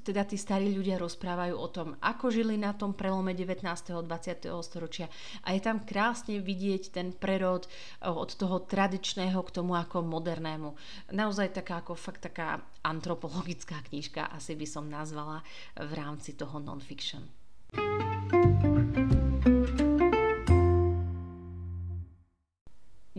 teda 0.05 0.29
tí 0.29 0.37
starí 0.37 0.69
ľudia 0.77 1.01
rozprávajú 1.01 1.57
o 1.57 1.69
tom, 1.73 1.97
ako 2.05 2.29
žili 2.29 2.61
na 2.61 2.77
tom 2.77 2.93
prelome 2.93 3.33
19. 3.33 3.65
a 3.65 4.01
20. 4.05 4.53
storočia 4.61 5.09
a 5.41 5.57
je 5.57 5.61
tam 5.65 5.81
krásne 5.81 6.37
vidieť 6.37 6.93
ten 6.93 7.17
prerod 7.17 7.65
od 8.05 8.31
toho 8.37 8.61
tradičného 8.61 9.41
k 9.41 9.55
tomu 9.57 9.73
ako 9.73 10.05
modernému. 10.05 10.77
Naozaj 11.17 11.57
taká 11.57 11.81
ako 11.81 11.97
fakt 11.97 12.29
taká 12.29 12.61
antropologická 12.85 13.81
knižka, 13.89 14.29
asi 14.37 14.53
by 14.53 14.67
som 14.69 14.85
nazvala 14.93 15.41
v 15.81 15.93
rámci 15.97 16.37
toho 16.37 16.61
non-fiction. 16.61 17.25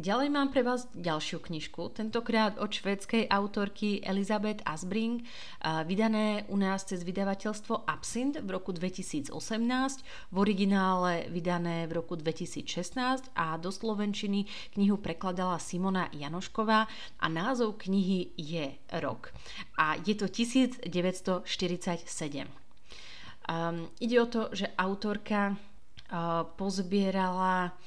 Ďalej 0.02 0.34
mám 0.34 0.50
pre 0.50 0.66
vás 0.66 0.90
ďalšiu 0.98 1.46
knižku, 1.46 1.94
tentokrát 1.94 2.58
od 2.58 2.74
švédskej 2.74 3.30
autorky 3.30 4.02
Elizabeth 4.02 4.66
Asbring, 4.66 5.22
vydané 5.86 6.42
u 6.50 6.58
nás 6.58 6.90
cez 6.90 7.06
vydavateľstvo 7.06 7.86
Absint 7.86 8.42
v 8.42 8.50
roku 8.50 8.74
2018, 8.74 9.30
v 10.34 10.36
originále 10.42 11.30
vydané 11.30 11.86
v 11.86 12.02
roku 12.02 12.18
2016 12.18 13.30
a 13.38 13.62
do 13.62 13.70
slovenčiny 13.70 14.50
knihu 14.74 14.98
prekladala 14.98 15.62
Simona 15.62 16.10
Janošková 16.10 16.90
a 17.22 17.26
názov 17.30 17.78
knihy 17.86 18.34
je 18.34 18.74
Rok. 19.06 19.30
A 19.78 20.02
je 20.02 20.18
to 20.18 20.26
1947. 20.26 21.46
Um, 23.46 23.86
ide 24.02 24.18
o 24.18 24.26
to, 24.26 24.50
že 24.50 24.66
autorka 24.82 25.54
uh, 25.54 26.42
pozbierala 26.58 27.78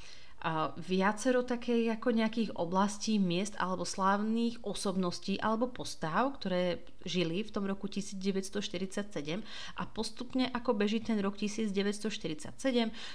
viacero 0.77 1.41
takej 1.41 1.97
ako 1.97 2.09
nejakých 2.13 2.51
oblastí, 2.61 3.17
miest 3.17 3.57
alebo 3.57 3.89
slávnych 3.89 4.61
osobností 4.61 5.41
alebo 5.41 5.73
postáv, 5.73 6.37
ktoré 6.37 6.85
žili 7.05 7.45
v 7.45 7.51
tom 7.53 7.65
roku 7.69 7.89
1947 7.89 9.45
a 9.77 9.83
postupne 9.89 10.49
ako 10.51 10.77
beží 10.77 11.01
ten 11.01 11.21
rok 11.21 11.37
1947 11.37 12.57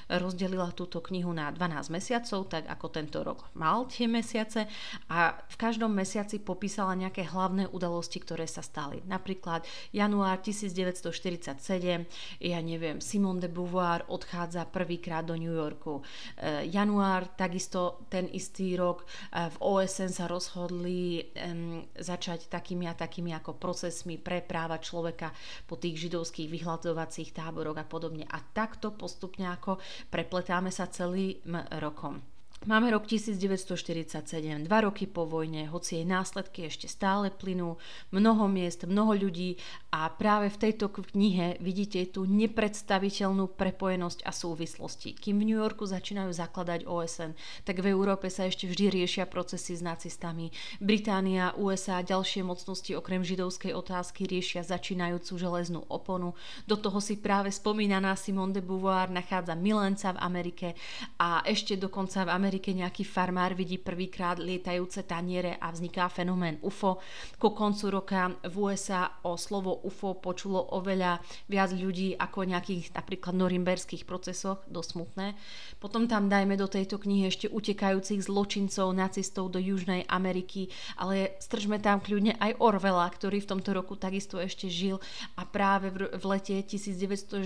rozdelila 0.10 0.72
túto 0.74 1.02
knihu 1.02 1.34
na 1.34 1.50
12 1.50 1.90
mesiacov, 1.90 2.50
tak 2.50 2.70
ako 2.70 2.86
tento 2.94 3.26
rok 3.26 3.50
mal 3.58 3.90
tie 3.90 4.06
mesiace 4.06 4.70
a 5.10 5.34
v 5.36 5.56
každom 5.58 5.90
mesiaci 5.90 6.40
popísala 6.40 6.94
nejaké 6.94 7.26
hlavné 7.26 7.66
udalosti, 7.74 8.22
ktoré 8.22 8.46
sa 8.46 8.62
stali. 8.62 9.02
Napríklad 9.10 9.66
január 9.90 10.40
1947, 10.44 12.06
ja 12.44 12.60
neviem, 12.62 13.02
Simone 13.02 13.42
de 13.42 13.50
Beauvoir 13.50 14.06
odchádza 14.06 14.70
prvýkrát 14.70 15.26
do 15.26 15.34
New 15.34 15.52
Yorku. 15.52 16.02
E, 16.38 16.70
január, 16.70 17.34
takisto 17.34 18.06
ten 18.12 18.30
istý 18.30 18.78
rok 18.78 19.04
e, 19.34 19.50
v 19.50 19.56
OSN 19.60 20.12
sa 20.12 20.26
rozhodli 20.28 21.24
um, 21.40 21.82
začať 21.96 22.52
takými 22.52 22.86
a 22.86 22.94
takými 22.94 23.32
ako 23.32 23.56
proces 23.56 23.79
procesmi 23.80 24.20
pre 24.20 24.44
práva 24.44 24.76
človeka 24.76 25.32
po 25.64 25.80
tých 25.80 26.12
židovských 26.12 26.52
vyhľadovacích 26.52 27.32
táboroch 27.32 27.80
a 27.80 27.88
podobne. 27.88 28.28
A 28.28 28.44
takto 28.44 28.92
postupne 28.92 29.48
ako 29.48 29.80
prepletáme 30.12 30.68
sa 30.68 30.92
celým 30.92 31.40
rokom. 31.80 32.20
Máme 32.68 32.92
rok 32.92 33.08
1947, 33.08 34.68
dva 34.68 34.84
roky 34.84 35.08
po 35.08 35.24
vojne, 35.24 35.72
hoci 35.72 35.96
jej 35.96 36.04
následky 36.04 36.68
ešte 36.68 36.92
stále 36.92 37.32
plynú, 37.32 37.80
mnoho 38.12 38.52
miest, 38.52 38.84
mnoho 38.84 39.16
ľudí 39.16 39.56
a 39.96 40.12
práve 40.12 40.52
v 40.52 40.68
tejto 40.68 40.92
knihe 40.92 41.56
vidíte 41.64 42.04
tú 42.12 42.28
nepredstaviteľnú 42.28 43.56
prepojenosť 43.56 44.28
a 44.28 44.36
súvislosti. 44.36 45.16
Kým 45.16 45.40
v 45.40 45.48
New 45.48 45.56
Yorku 45.56 45.88
začínajú 45.88 46.36
zakladať 46.36 46.84
OSN, 46.84 47.32
tak 47.64 47.80
v 47.80 47.96
Európe 47.96 48.28
sa 48.28 48.44
ešte 48.44 48.68
vždy 48.68 48.92
riešia 48.92 49.24
procesy 49.24 49.80
s 49.80 49.82
nacistami. 49.82 50.52
Británia, 50.84 51.56
USA 51.56 52.04
a 52.04 52.06
ďalšie 52.06 52.44
mocnosti 52.44 52.92
okrem 52.92 53.24
židovskej 53.24 53.72
otázky 53.72 54.28
riešia 54.28 54.68
začínajúcu 54.68 55.32
železnú 55.40 55.88
oponu. 55.88 56.36
Do 56.68 56.76
toho 56.76 57.00
si 57.00 57.16
práve 57.24 57.56
spomínaná 57.56 58.20
Simone 58.20 58.52
de 58.52 58.60
Beauvoir 58.60 59.08
nachádza 59.08 59.56
milenca 59.56 60.12
v 60.12 60.20
Amerike 60.28 60.68
a 61.16 61.40
ešte 61.48 61.80
dokonca 61.80 62.28
v 62.28 62.36
Amerike 62.36 62.49
Amerike 62.50 62.74
nejaký 62.74 63.06
farmár 63.06 63.54
vidí 63.54 63.78
prvýkrát 63.78 64.42
lietajúce 64.42 65.06
taniere 65.06 65.62
a 65.62 65.70
vzniká 65.70 66.10
fenomén 66.10 66.58
UFO. 66.66 66.98
Ku 67.38 67.54
koncu 67.54 67.94
roka 67.94 68.34
v 68.42 68.74
USA 68.74 69.06
o 69.22 69.38
slovo 69.38 69.86
UFO 69.86 70.18
počulo 70.18 70.58
oveľa 70.74 71.22
viac 71.46 71.70
ľudí 71.78 72.18
ako 72.18 72.50
nejakých 72.50 72.98
napríklad 72.98 73.38
norimberských 73.38 74.02
procesoch, 74.02 74.66
dosť 74.66 74.90
smutné. 74.98 75.38
Potom 75.78 76.10
tam 76.10 76.26
dajme 76.26 76.58
do 76.58 76.66
tejto 76.66 76.98
knihy 76.98 77.30
ešte 77.30 77.54
utekajúcich 77.54 78.26
zločincov, 78.26 78.98
nacistov 78.98 79.54
do 79.54 79.62
Južnej 79.62 80.10
Ameriky, 80.10 80.74
ale 80.98 81.38
stržme 81.38 81.78
tam 81.78 82.02
kľudne 82.02 82.34
aj 82.42 82.58
Orvela, 82.58 83.06
ktorý 83.06 83.46
v 83.46 83.50
tomto 83.54 83.78
roku 83.78 83.94
takisto 83.94 84.42
ešte 84.42 84.74
žil 84.74 84.98
a 85.38 85.46
práve 85.46 85.94
v, 85.94 86.24
lete 86.26 86.66
1947 86.66 87.46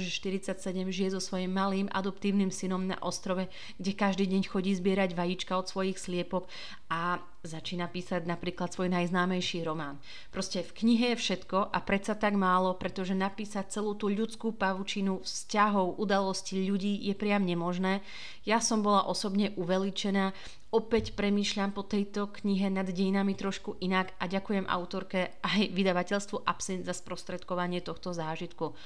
žije 0.96 1.10
so 1.12 1.20
svojím 1.20 1.52
malým 1.52 1.92
adoptívnym 1.92 2.56
synom 2.56 2.88
na 2.88 2.96
ostrove, 3.04 3.52
kde 3.76 3.92
každý 3.92 4.32
deň 4.32 4.48
chodí 4.48 4.72
zbierať 4.72 4.93
zbierať 4.94 5.18
vajíčka 5.18 5.58
od 5.58 5.66
svojich 5.66 5.98
sliepok 5.98 6.46
a 6.94 7.18
začína 7.42 7.90
písať 7.90 8.30
napríklad 8.30 8.70
svoj 8.70 8.94
najznámejší 8.94 9.66
román. 9.66 9.98
Proste 10.30 10.62
v 10.62 10.70
knihe 10.70 11.18
je 11.18 11.18
všetko 11.18 11.74
a 11.74 11.78
predsa 11.82 12.14
tak 12.14 12.38
málo, 12.38 12.78
pretože 12.78 13.18
napísať 13.18 13.74
celú 13.74 13.98
tú 13.98 14.14
ľudskú 14.14 14.54
pavučinu 14.54 15.26
vzťahov, 15.26 15.98
udalostí 15.98 16.62
ľudí 16.62 17.02
je 17.10 17.18
priam 17.18 17.42
nemožné. 17.42 18.06
Ja 18.46 18.62
som 18.62 18.86
bola 18.86 19.10
osobne 19.10 19.50
uveličená, 19.58 20.30
opäť 20.70 21.18
premýšľam 21.18 21.74
po 21.74 21.82
tejto 21.82 22.30
knihe 22.30 22.70
nad 22.70 22.86
dejinami 22.86 23.34
trošku 23.34 23.82
inak 23.82 24.14
a 24.22 24.30
ďakujem 24.30 24.70
autorke 24.70 25.42
aj 25.42 25.74
vydavateľstvu 25.74 26.46
Absint 26.46 26.86
za 26.86 26.94
sprostredkovanie 26.94 27.82
tohto 27.82 28.14
zážitku. 28.14 28.78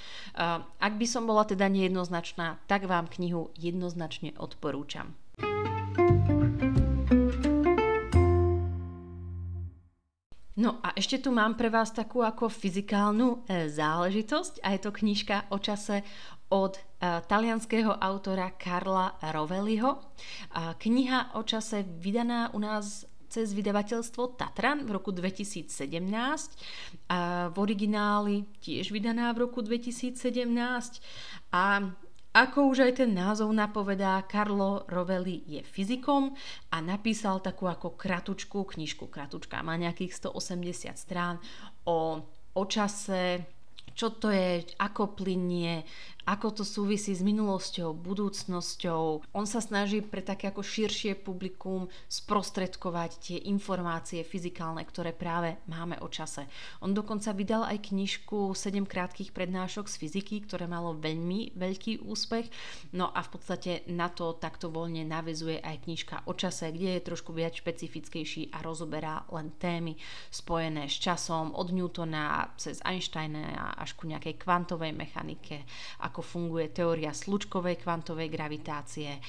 Ak 0.80 0.93
by 0.96 1.06
som 1.06 1.28
bola 1.28 1.43
teda 1.43 1.67
nejednoznačná, 1.67 2.63
tak 2.72 2.88
vám 2.88 3.12
knihu 3.12 3.52
jednoznačne 3.60 4.32
odporúčam. 4.39 5.12
No 10.58 10.82
a 10.82 10.89
ešte 10.97 11.21
tu 11.21 11.30
mám 11.30 11.54
pre 11.54 11.69
vás 11.69 11.93
takú 11.93 12.26
ako 12.26 12.50
fyzikálnu 12.50 13.45
e, 13.45 13.69
záležitosť 13.69 14.65
a 14.65 14.73
je 14.73 14.80
to 14.82 14.89
knižka 14.89 15.54
o 15.54 15.62
čase 15.62 16.02
od 16.50 16.73
e, 16.73 16.82
talianského 17.30 17.93
autora 17.93 18.50
Karla 18.58 19.21
Rovelliho. 19.21 20.02
Kniha 20.82 21.38
o 21.38 21.45
čase 21.45 21.86
vydaná 21.86 22.50
u 22.58 22.60
nás 22.60 23.06
cez 23.30 23.54
vydavateľstvo 23.54 24.34
Tatran 24.34 24.82
v 24.82 24.97
roku 24.97 25.13
2017 25.13 25.69
a 27.06 27.54
v 27.54 27.58
origináli 27.62 28.50
tiež 28.58 28.89
vydaná 28.89 29.30
v 29.38 29.45
roku 29.45 29.62
2017 29.62 30.17
a 31.54 31.86
ako 32.38 32.69
už 32.69 32.86
aj 32.86 33.02
ten 33.02 33.17
názov 33.17 33.50
napovedá, 33.50 34.21
Carlo 34.30 34.86
Rovelli 34.86 35.41
je 35.50 35.65
fyzikom 35.65 36.38
a 36.69 36.78
napísal 36.86 37.41
takú 37.41 37.65
ako 37.65 37.97
kratučku 37.97 38.62
knižku. 38.62 39.10
Kratučka 39.10 39.65
má 39.65 39.73
nejakých 39.73 40.30
180 40.30 40.93
strán 40.93 41.41
o, 41.89 42.21
o 42.54 42.63
čase, 42.69 43.41
čo 43.97 44.13
to 44.21 44.30
je, 44.30 44.62
ako 44.78 45.17
plinie, 45.17 45.82
ako 46.27 46.59
to 46.59 46.63
súvisí 46.67 47.15
s 47.15 47.23
minulosťou, 47.23 47.95
budúcnosťou. 47.95 49.31
On 49.31 49.47
sa 49.47 49.63
snaží 49.63 50.03
pre 50.03 50.19
také 50.19 50.51
ako 50.51 50.59
širšie 50.59 51.15
publikum 51.15 51.87
sprostredkovať 52.11 53.11
tie 53.23 53.37
informácie 53.47 54.27
fyzikálne, 54.27 54.83
ktoré 54.83 55.15
práve 55.15 55.55
máme 55.71 55.95
o 56.03 56.11
čase. 56.11 56.43
On 56.83 56.91
dokonca 56.91 57.31
vydal 57.31 57.63
aj 57.63 57.89
knižku 57.89 58.51
7 58.51 58.83
krátkých 58.83 59.31
prednášok 59.31 59.87
z 59.87 59.95
fyziky, 60.03 60.43
ktoré 60.43 60.67
malo 60.67 60.99
veľmi 60.99 61.55
veľký 61.55 62.03
úspech. 62.03 62.51
No 62.91 63.07
a 63.07 63.23
v 63.23 63.29
podstate 63.31 63.87
na 63.87 64.11
to 64.11 64.35
takto 64.35 64.67
voľne 64.67 65.07
navezuje 65.07 65.63
aj 65.63 65.87
knižka 65.87 66.15
o 66.27 66.35
čase, 66.35 66.75
kde 66.75 66.99
je 66.99 67.07
trošku 67.07 67.31
viac 67.31 67.55
špecifickejší 67.55 68.51
a 68.51 68.59
rozoberá 68.59 69.23
len 69.31 69.55
témy 69.55 69.95
spojené 70.27 70.91
s 70.91 70.99
časom 70.99 71.55
od 71.55 71.71
Newtona 71.71 72.51
cez 72.59 72.83
Einsteina 72.83 73.71
až 73.79 73.95
ku 73.95 74.03
nejakej 74.03 74.35
kvantovej 74.35 74.91
mechanike, 74.91 75.63
ako 76.03 76.16
ako 76.17 76.25
funguje 76.25 76.73
teória 76.73 77.13
slučkovej 77.13 77.86
kvantovej 77.86 78.25
gravitácie. 78.34 79.21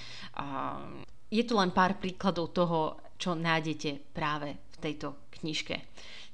Je 1.29 1.45
tu 1.45 1.53
len 1.61 1.69
pár 1.69 2.01
príkladov 2.01 2.57
toho, 2.57 2.97
čo 3.21 3.37
nájdete 3.37 4.17
práve 4.17 4.57
v 4.57 4.77
tejto 4.81 5.29
knižke. 5.37 5.85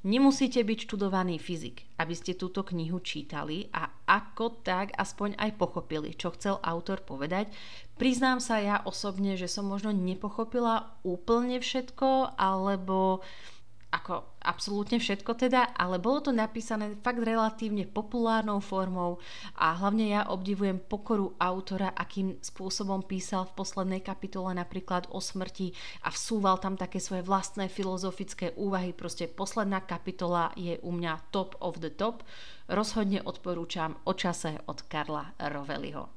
Nemusíte 0.07 0.63
byť 0.63 0.79
študovaný 0.87 1.43
fyzik, 1.43 1.91
aby 1.99 2.15
ste 2.15 2.39
túto 2.39 2.63
knihu 2.63 3.03
čítali 3.03 3.67
a 3.75 4.07
ako 4.07 4.63
tak 4.63 4.95
aspoň 4.95 5.35
aj 5.43 5.59
pochopili, 5.59 6.15
čo 6.15 6.31
chcel 6.39 6.63
autor 6.63 7.03
povedať. 7.03 7.51
Priznám 7.99 8.39
sa 8.39 8.63
ja 8.63 8.79
osobne, 8.87 9.35
že 9.35 9.51
som 9.51 9.67
možno 9.67 9.91
nepochopila 9.91 10.95
úplne 11.03 11.59
všetko, 11.59 12.39
alebo 12.39 13.27
ako 13.95 14.43
absolútne 14.43 14.99
všetko 14.99 15.39
teda, 15.39 15.79
ale 15.79 16.03
bolo 16.03 16.19
to 16.19 16.33
napísané 16.35 16.99
fakt 16.99 17.23
relatívne 17.23 17.87
populárnou 17.87 18.59
formou 18.59 19.23
a 19.55 19.79
hlavne 19.79 20.11
ja 20.11 20.27
obdivujem 20.27 20.83
pokoru 20.83 21.39
autora, 21.39 21.95
akým 21.95 22.43
spôsobom 22.43 23.07
písal 23.07 23.47
v 23.47 23.63
poslednej 23.63 24.03
kapitole 24.03 24.51
napríklad 24.51 25.07
o 25.15 25.23
smrti 25.23 25.71
a 26.03 26.11
vsúval 26.11 26.59
tam 26.59 26.75
také 26.75 26.99
svoje 26.99 27.23
vlastné 27.23 27.71
filozofické 27.71 28.59
úvahy. 28.59 28.91
Proste 28.91 29.31
posledná 29.31 29.79
kapitola 29.87 30.51
je 30.59 30.75
u 30.83 30.91
mňa 30.91 31.31
top 31.31 31.55
of 31.63 31.79
the 31.79 31.95
top. 31.95 32.27
Rozhodne 32.67 33.23
odporúčam 33.23 33.95
o 34.03 34.13
čase 34.19 34.59
od 34.67 34.83
Karla 34.91 35.39
Roveliho. 35.39 36.11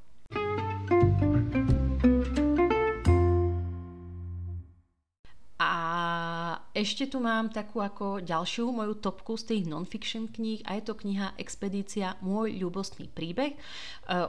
Ešte 6.77 7.09
tu 7.09 7.17
mám 7.17 7.49
takú 7.49 7.81
ako 7.81 8.21
ďalšiu 8.21 8.69
moju 8.69 9.01
topku 9.01 9.33
z 9.33 9.49
tých 9.49 9.63
non-fiction 9.65 10.29
kníh 10.29 10.61
a 10.69 10.77
je 10.77 10.85
to 10.85 10.93
kniha 10.93 11.33
Expedícia 11.41 12.13
Môj 12.21 12.53
ľubostný 12.61 13.09
príbeh 13.09 13.57
e, 13.57 13.59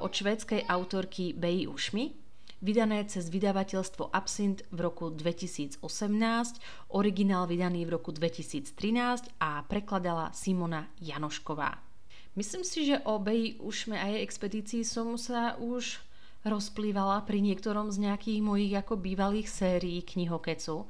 od 0.01 0.09
švédskej 0.09 0.65
autorky 0.65 1.37
Bei 1.37 1.69
Ušmi 1.69 2.17
vydané 2.65 3.05
cez 3.05 3.29
vydavateľstvo 3.29 4.11
Absint 4.11 4.65
v 4.73 4.79
roku 4.81 5.13
2018, 5.13 5.85
originál 6.97 7.45
vydaný 7.45 7.85
v 7.85 8.01
roku 8.01 8.11
2013 8.17 8.73
a 9.39 9.63
prekladala 9.69 10.33
Simona 10.33 10.89
Janošková. 10.99 11.79
Myslím 12.35 12.65
si, 12.65 12.89
že 12.89 13.03
o 13.05 13.21
Bei 13.21 13.61
Ušme 13.61 13.99
a 13.99 14.09
jej 14.09 14.25
expedícii 14.25 14.83
som 14.89 15.21
sa 15.21 15.59
už 15.61 16.01
rozplývala 16.49 17.23
pri 17.29 17.45
niektorom 17.45 17.93
z 17.93 18.09
nejakých 18.09 18.41
mojich 18.41 18.75
ako 18.75 18.97
bývalých 18.97 19.49
sérií 19.49 20.01
knihokecu, 20.03 20.89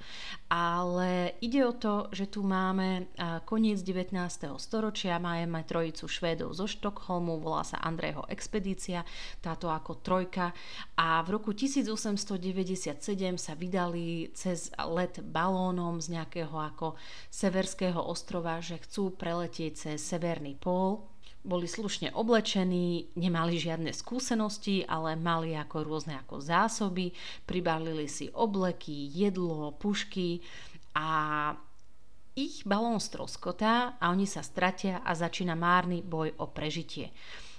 ale 0.49 1.37
ide 1.42 1.66
o 1.66 1.75
to, 1.77 2.09
že 2.14 2.31
tu 2.33 2.47
máme 2.47 3.11
koniec 3.44 3.83
19. 3.83 4.14
storočia, 4.57 5.21
máme 5.21 5.66
trojicu 5.66 6.09
Švédov 6.09 6.57
zo 6.57 6.64
Štokholmu, 6.64 7.42
volá 7.42 7.66
sa 7.66 7.83
Andrého 7.83 8.23
expedícia, 8.31 9.05
táto 9.42 9.68
ako 9.68 10.01
trojka 10.01 10.55
a 10.97 11.21
v 11.27 11.29
roku 11.37 11.53
1897 11.53 13.03
sa 13.37 13.53
vydali 13.59 14.33
cez 14.33 14.73
let 14.79 15.21
balónom 15.21 15.99
z 15.99 16.16
nejakého 16.16 16.55
ako 16.55 16.97
severského 17.29 17.99
ostrova, 17.99 18.62
že 18.62 18.81
chcú 18.81 19.12
preletieť 19.12 19.73
cez 19.75 19.99
severný 20.01 20.57
pól 20.57 21.17
boli 21.46 21.70
slušne 21.70 22.12
oblečení, 22.12 23.14
nemali 23.16 23.57
žiadne 23.57 23.94
skúsenosti, 23.94 24.85
ale 24.85 25.14
mali 25.14 25.55
ako 25.55 25.87
rôzne 25.87 26.18
ako 26.20 26.42
zásoby, 26.42 27.14
pribalili 27.46 28.11
si 28.11 28.29
obleky, 28.33 29.09
jedlo, 29.12 29.72
pušky 29.79 30.42
a 30.98 31.09
ich 32.38 32.62
balón 32.62 33.03
stroskotá 33.03 33.98
a 33.98 34.14
oni 34.14 34.27
sa 34.27 34.46
stratia 34.46 35.03
a 35.03 35.11
začína 35.14 35.59
márny 35.59 36.07
boj 36.07 36.35
o 36.38 36.46
prežitie. 36.46 37.11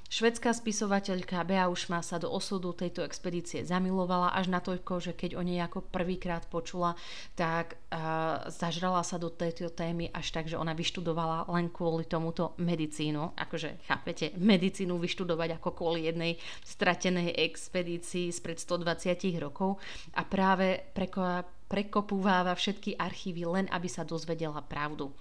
Švedská 0.10 0.58
spisovateľka 0.58 1.46
Bea 1.46 1.70
Ušma 1.70 2.02
sa 2.02 2.18
do 2.18 2.34
osudu 2.34 2.74
tejto 2.74 3.06
expedície 3.06 3.62
zamilovala 3.62 4.34
až 4.34 4.50
natoľko, 4.50 4.98
že 4.98 5.14
keď 5.14 5.38
o 5.38 5.46
nej 5.46 5.62
ako 5.62 5.86
prvýkrát 5.86 6.50
počula, 6.50 6.98
tak 7.38 7.78
uh, 7.94 8.50
zažrala 8.50 9.06
sa 9.06 9.22
do 9.22 9.30
tejto 9.30 9.70
témy 9.70 10.10
až 10.10 10.34
tak, 10.34 10.50
že 10.50 10.58
ona 10.58 10.74
vyštudovala 10.74 11.46
len 11.54 11.70
kvôli 11.70 12.10
tomuto 12.10 12.58
medicínu. 12.58 13.38
Akože, 13.38 13.86
chápete, 13.86 14.34
medicínu 14.34 14.98
vyštudovať 14.98 15.62
ako 15.62 15.78
kvôli 15.78 16.10
jednej 16.10 16.42
stratenej 16.66 17.38
expedícii 17.46 18.34
spred 18.34 18.58
120 18.58 19.14
rokov 19.38 19.78
a 20.18 20.26
práve 20.26 20.90
preko, 20.90 21.46
prekopúváva 21.70 22.58
všetky 22.58 22.98
archívy 22.98 23.46
len 23.46 23.66
aby 23.70 23.86
sa 23.86 24.02
dozvedela 24.02 24.66
pravdu. 24.66 25.14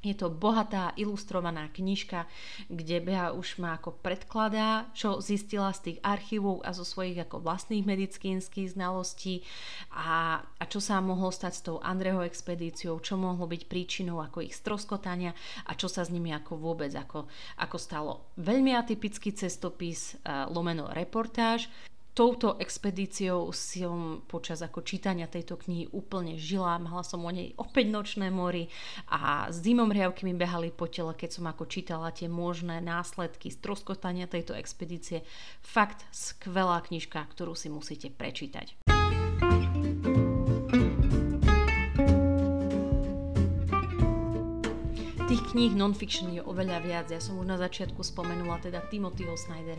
Je 0.00 0.16
to 0.16 0.32
bohatá 0.32 0.96
ilustrovaná 0.96 1.68
knižka, 1.68 2.24
kde 2.72 3.04
Bea 3.04 3.36
už 3.36 3.60
ma 3.60 3.76
ako 3.76 4.00
predkladá, 4.00 4.88
čo 4.96 5.20
zistila 5.20 5.76
z 5.76 5.92
tých 5.92 5.98
archívov 6.00 6.64
a 6.64 6.72
zo 6.72 6.88
svojich 6.88 7.20
ako 7.20 7.44
vlastných 7.44 7.84
medicínskych 7.84 8.72
znalostí 8.72 9.44
a, 9.92 10.40
a 10.40 10.64
čo 10.64 10.80
sa 10.80 11.04
mohlo 11.04 11.28
stať 11.28 11.52
s 11.52 11.64
tou 11.68 11.76
Andreho 11.84 12.24
expedíciou, 12.24 12.96
čo 13.04 13.20
mohlo 13.20 13.44
byť 13.44 13.68
príčinou 13.68 14.24
ako 14.24 14.40
ich 14.40 14.56
stroskotania 14.56 15.36
a 15.68 15.76
čo 15.76 15.92
sa 15.92 16.00
s 16.00 16.08
nimi 16.08 16.32
ako 16.32 16.56
vôbec 16.56 16.96
ako, 16.96 17.28
ako 17.60 17.76
stalo. 17.76 18.12
Veľmi 18.40 18.72
atypický 18.72 19.36
cestopis, 19.36 20.16
lomeno 20.48 20.88
reportáž, 20.88 21.68
touto 22.14 22.58
expedíciou 22.58 23.54
som 23.54 24.22
počas 24.26 24.60
ako 24.60 24.82
čítania 24.82 25.30
tejto 25.30 25.56
knihy 25.56 25.88
úplne 25.94 26.34
žila. 26.34 26.82
Mala 26.82 27.06
som 27.06 27.22
o 27.22 27.30
nej 27.30 27.54
opäť 27.56 27.86
nočné 27.88 28.28
mori 28.28 28.66
a 29.08 29.48
zimom 29.54 29.88
riavky 29.88 30.26
mi 30.26 30.34
behali 30.34 30.74
po 30.74 30.90
tele, 30.90 31.14
keď 31.14 31.30
som 31.40 31.46
ako 31.46 31.70
čítala 31.70 32.10
tie 32.10 32.26
možné 32.26 32.82
následky 32.82 33.48
stroskotania 33.54 34.26
tejto 34.26 34.52
expedície. 34.58 35.22
Fakt 35.62 36.02
skvelá 36.10 36.82
knižka, 36.82 37.22
ktorú 37.30 37.54
si 37.54 37.70
musíte 37.70 38.10
prečítať. 38.10 38.82
Tých 45.30 45.46
kníh 45.54 45.78
non-fiction 45.78 46.34
je 46.34 46.42
oveľa 46.42 46.82
viac. 46.82 47.06
Ja 47.06 47.22
som 47.22 47.38
už 47.38 47.46
na 47.46 47.54
začiatku 47.54 48.02
spomenula 48.02 48.58
teda 48.58 48.82
Timothyho 48.90 49.38
Snyder 49.38 49.78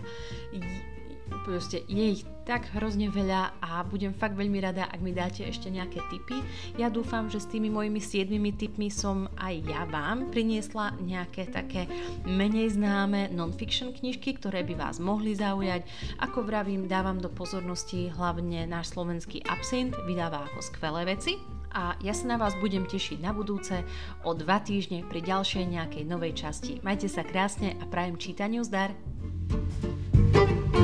proste 1.43 1.83
je 1.87 2.19
ich 2.19 2.23
tak 2.43 2.67
hrozne 2.73 3.07
veľa 3.07 3.61
a 3.61 3.85
budem 3.85 4.11
fakt 4.11 4.35
veľmi 4.35 4.59
rada, 4.59 4.89
ak 4.89 4.99
mi 4.99 5.13
dáte 5.13 5.45
ešte 5.45 5.69
nejaké 5.69 6.01
tipy. 6.09 6.41
Ja 6.75 6.89
dúfam, 6.89 7.29
že 7.29 7.39
s 7.39 7.47
tými 7.47 7.69
mojimi 7.69 8.01
siedmimi 8.01 8.51
tipmi 8.51 8.89
som 8.89 9.29
aj 9.37 9.55
ja 9.63 9.81
vám 9.87 10.33
priniesla 10.33 10.97
nejaké 10.99 11.47
také 11.47 11.85
menej 12.25 12.75
známe 12.75 13.29
non-fiction 13.31 13.93
knižky, 13.93 14.35
ktoré 14.41 14.65
by 14.65 14.73
vás 14.75 14.97
mohli 14.97 15.37
zaujať. 15.37 15.85
Ako 16.19 16.43
vravím, 16.43 16.89
dávam 16.89 17.21
do 17.21 17.29
pozornosti 17.29 18.09
hlavne 18.11 18.65
náš 18.65 18.91
slovenský 18.91 19.45
Absint, 19.47 19.95
vydáva 20.09 20.49
ako 20.49 20.59
skvelé 20.65 21.07
veci 21.07 21.37
a 21.71 21.95
ja 22.03 22.11
sa 22.11 22.27
na 22.27 22.37
vás 22.41 22.57
budem 22.59 22.83
tešiť 22.83 23.23
na 23.23 23.31
budúce 23.31 23.79
o 24.27 24.35
dva 24.35 24.59
týždne 24.59 25.07
pri 25.07 25.23
ďalšej 25.23 25.63
nejakej 25.71 26.03
novej 26.03 26.35
časti. 26.35 26.83
Majte 26.83 27.07
sa 27.07 27.23
krásne 27.23 27.79
a 27.79 27.87
prajem 27.87 28.19
čítaniu 28.19 28.65
zdar! 28.67 28.91
thank 29.51 30.75
you 30.75 30.80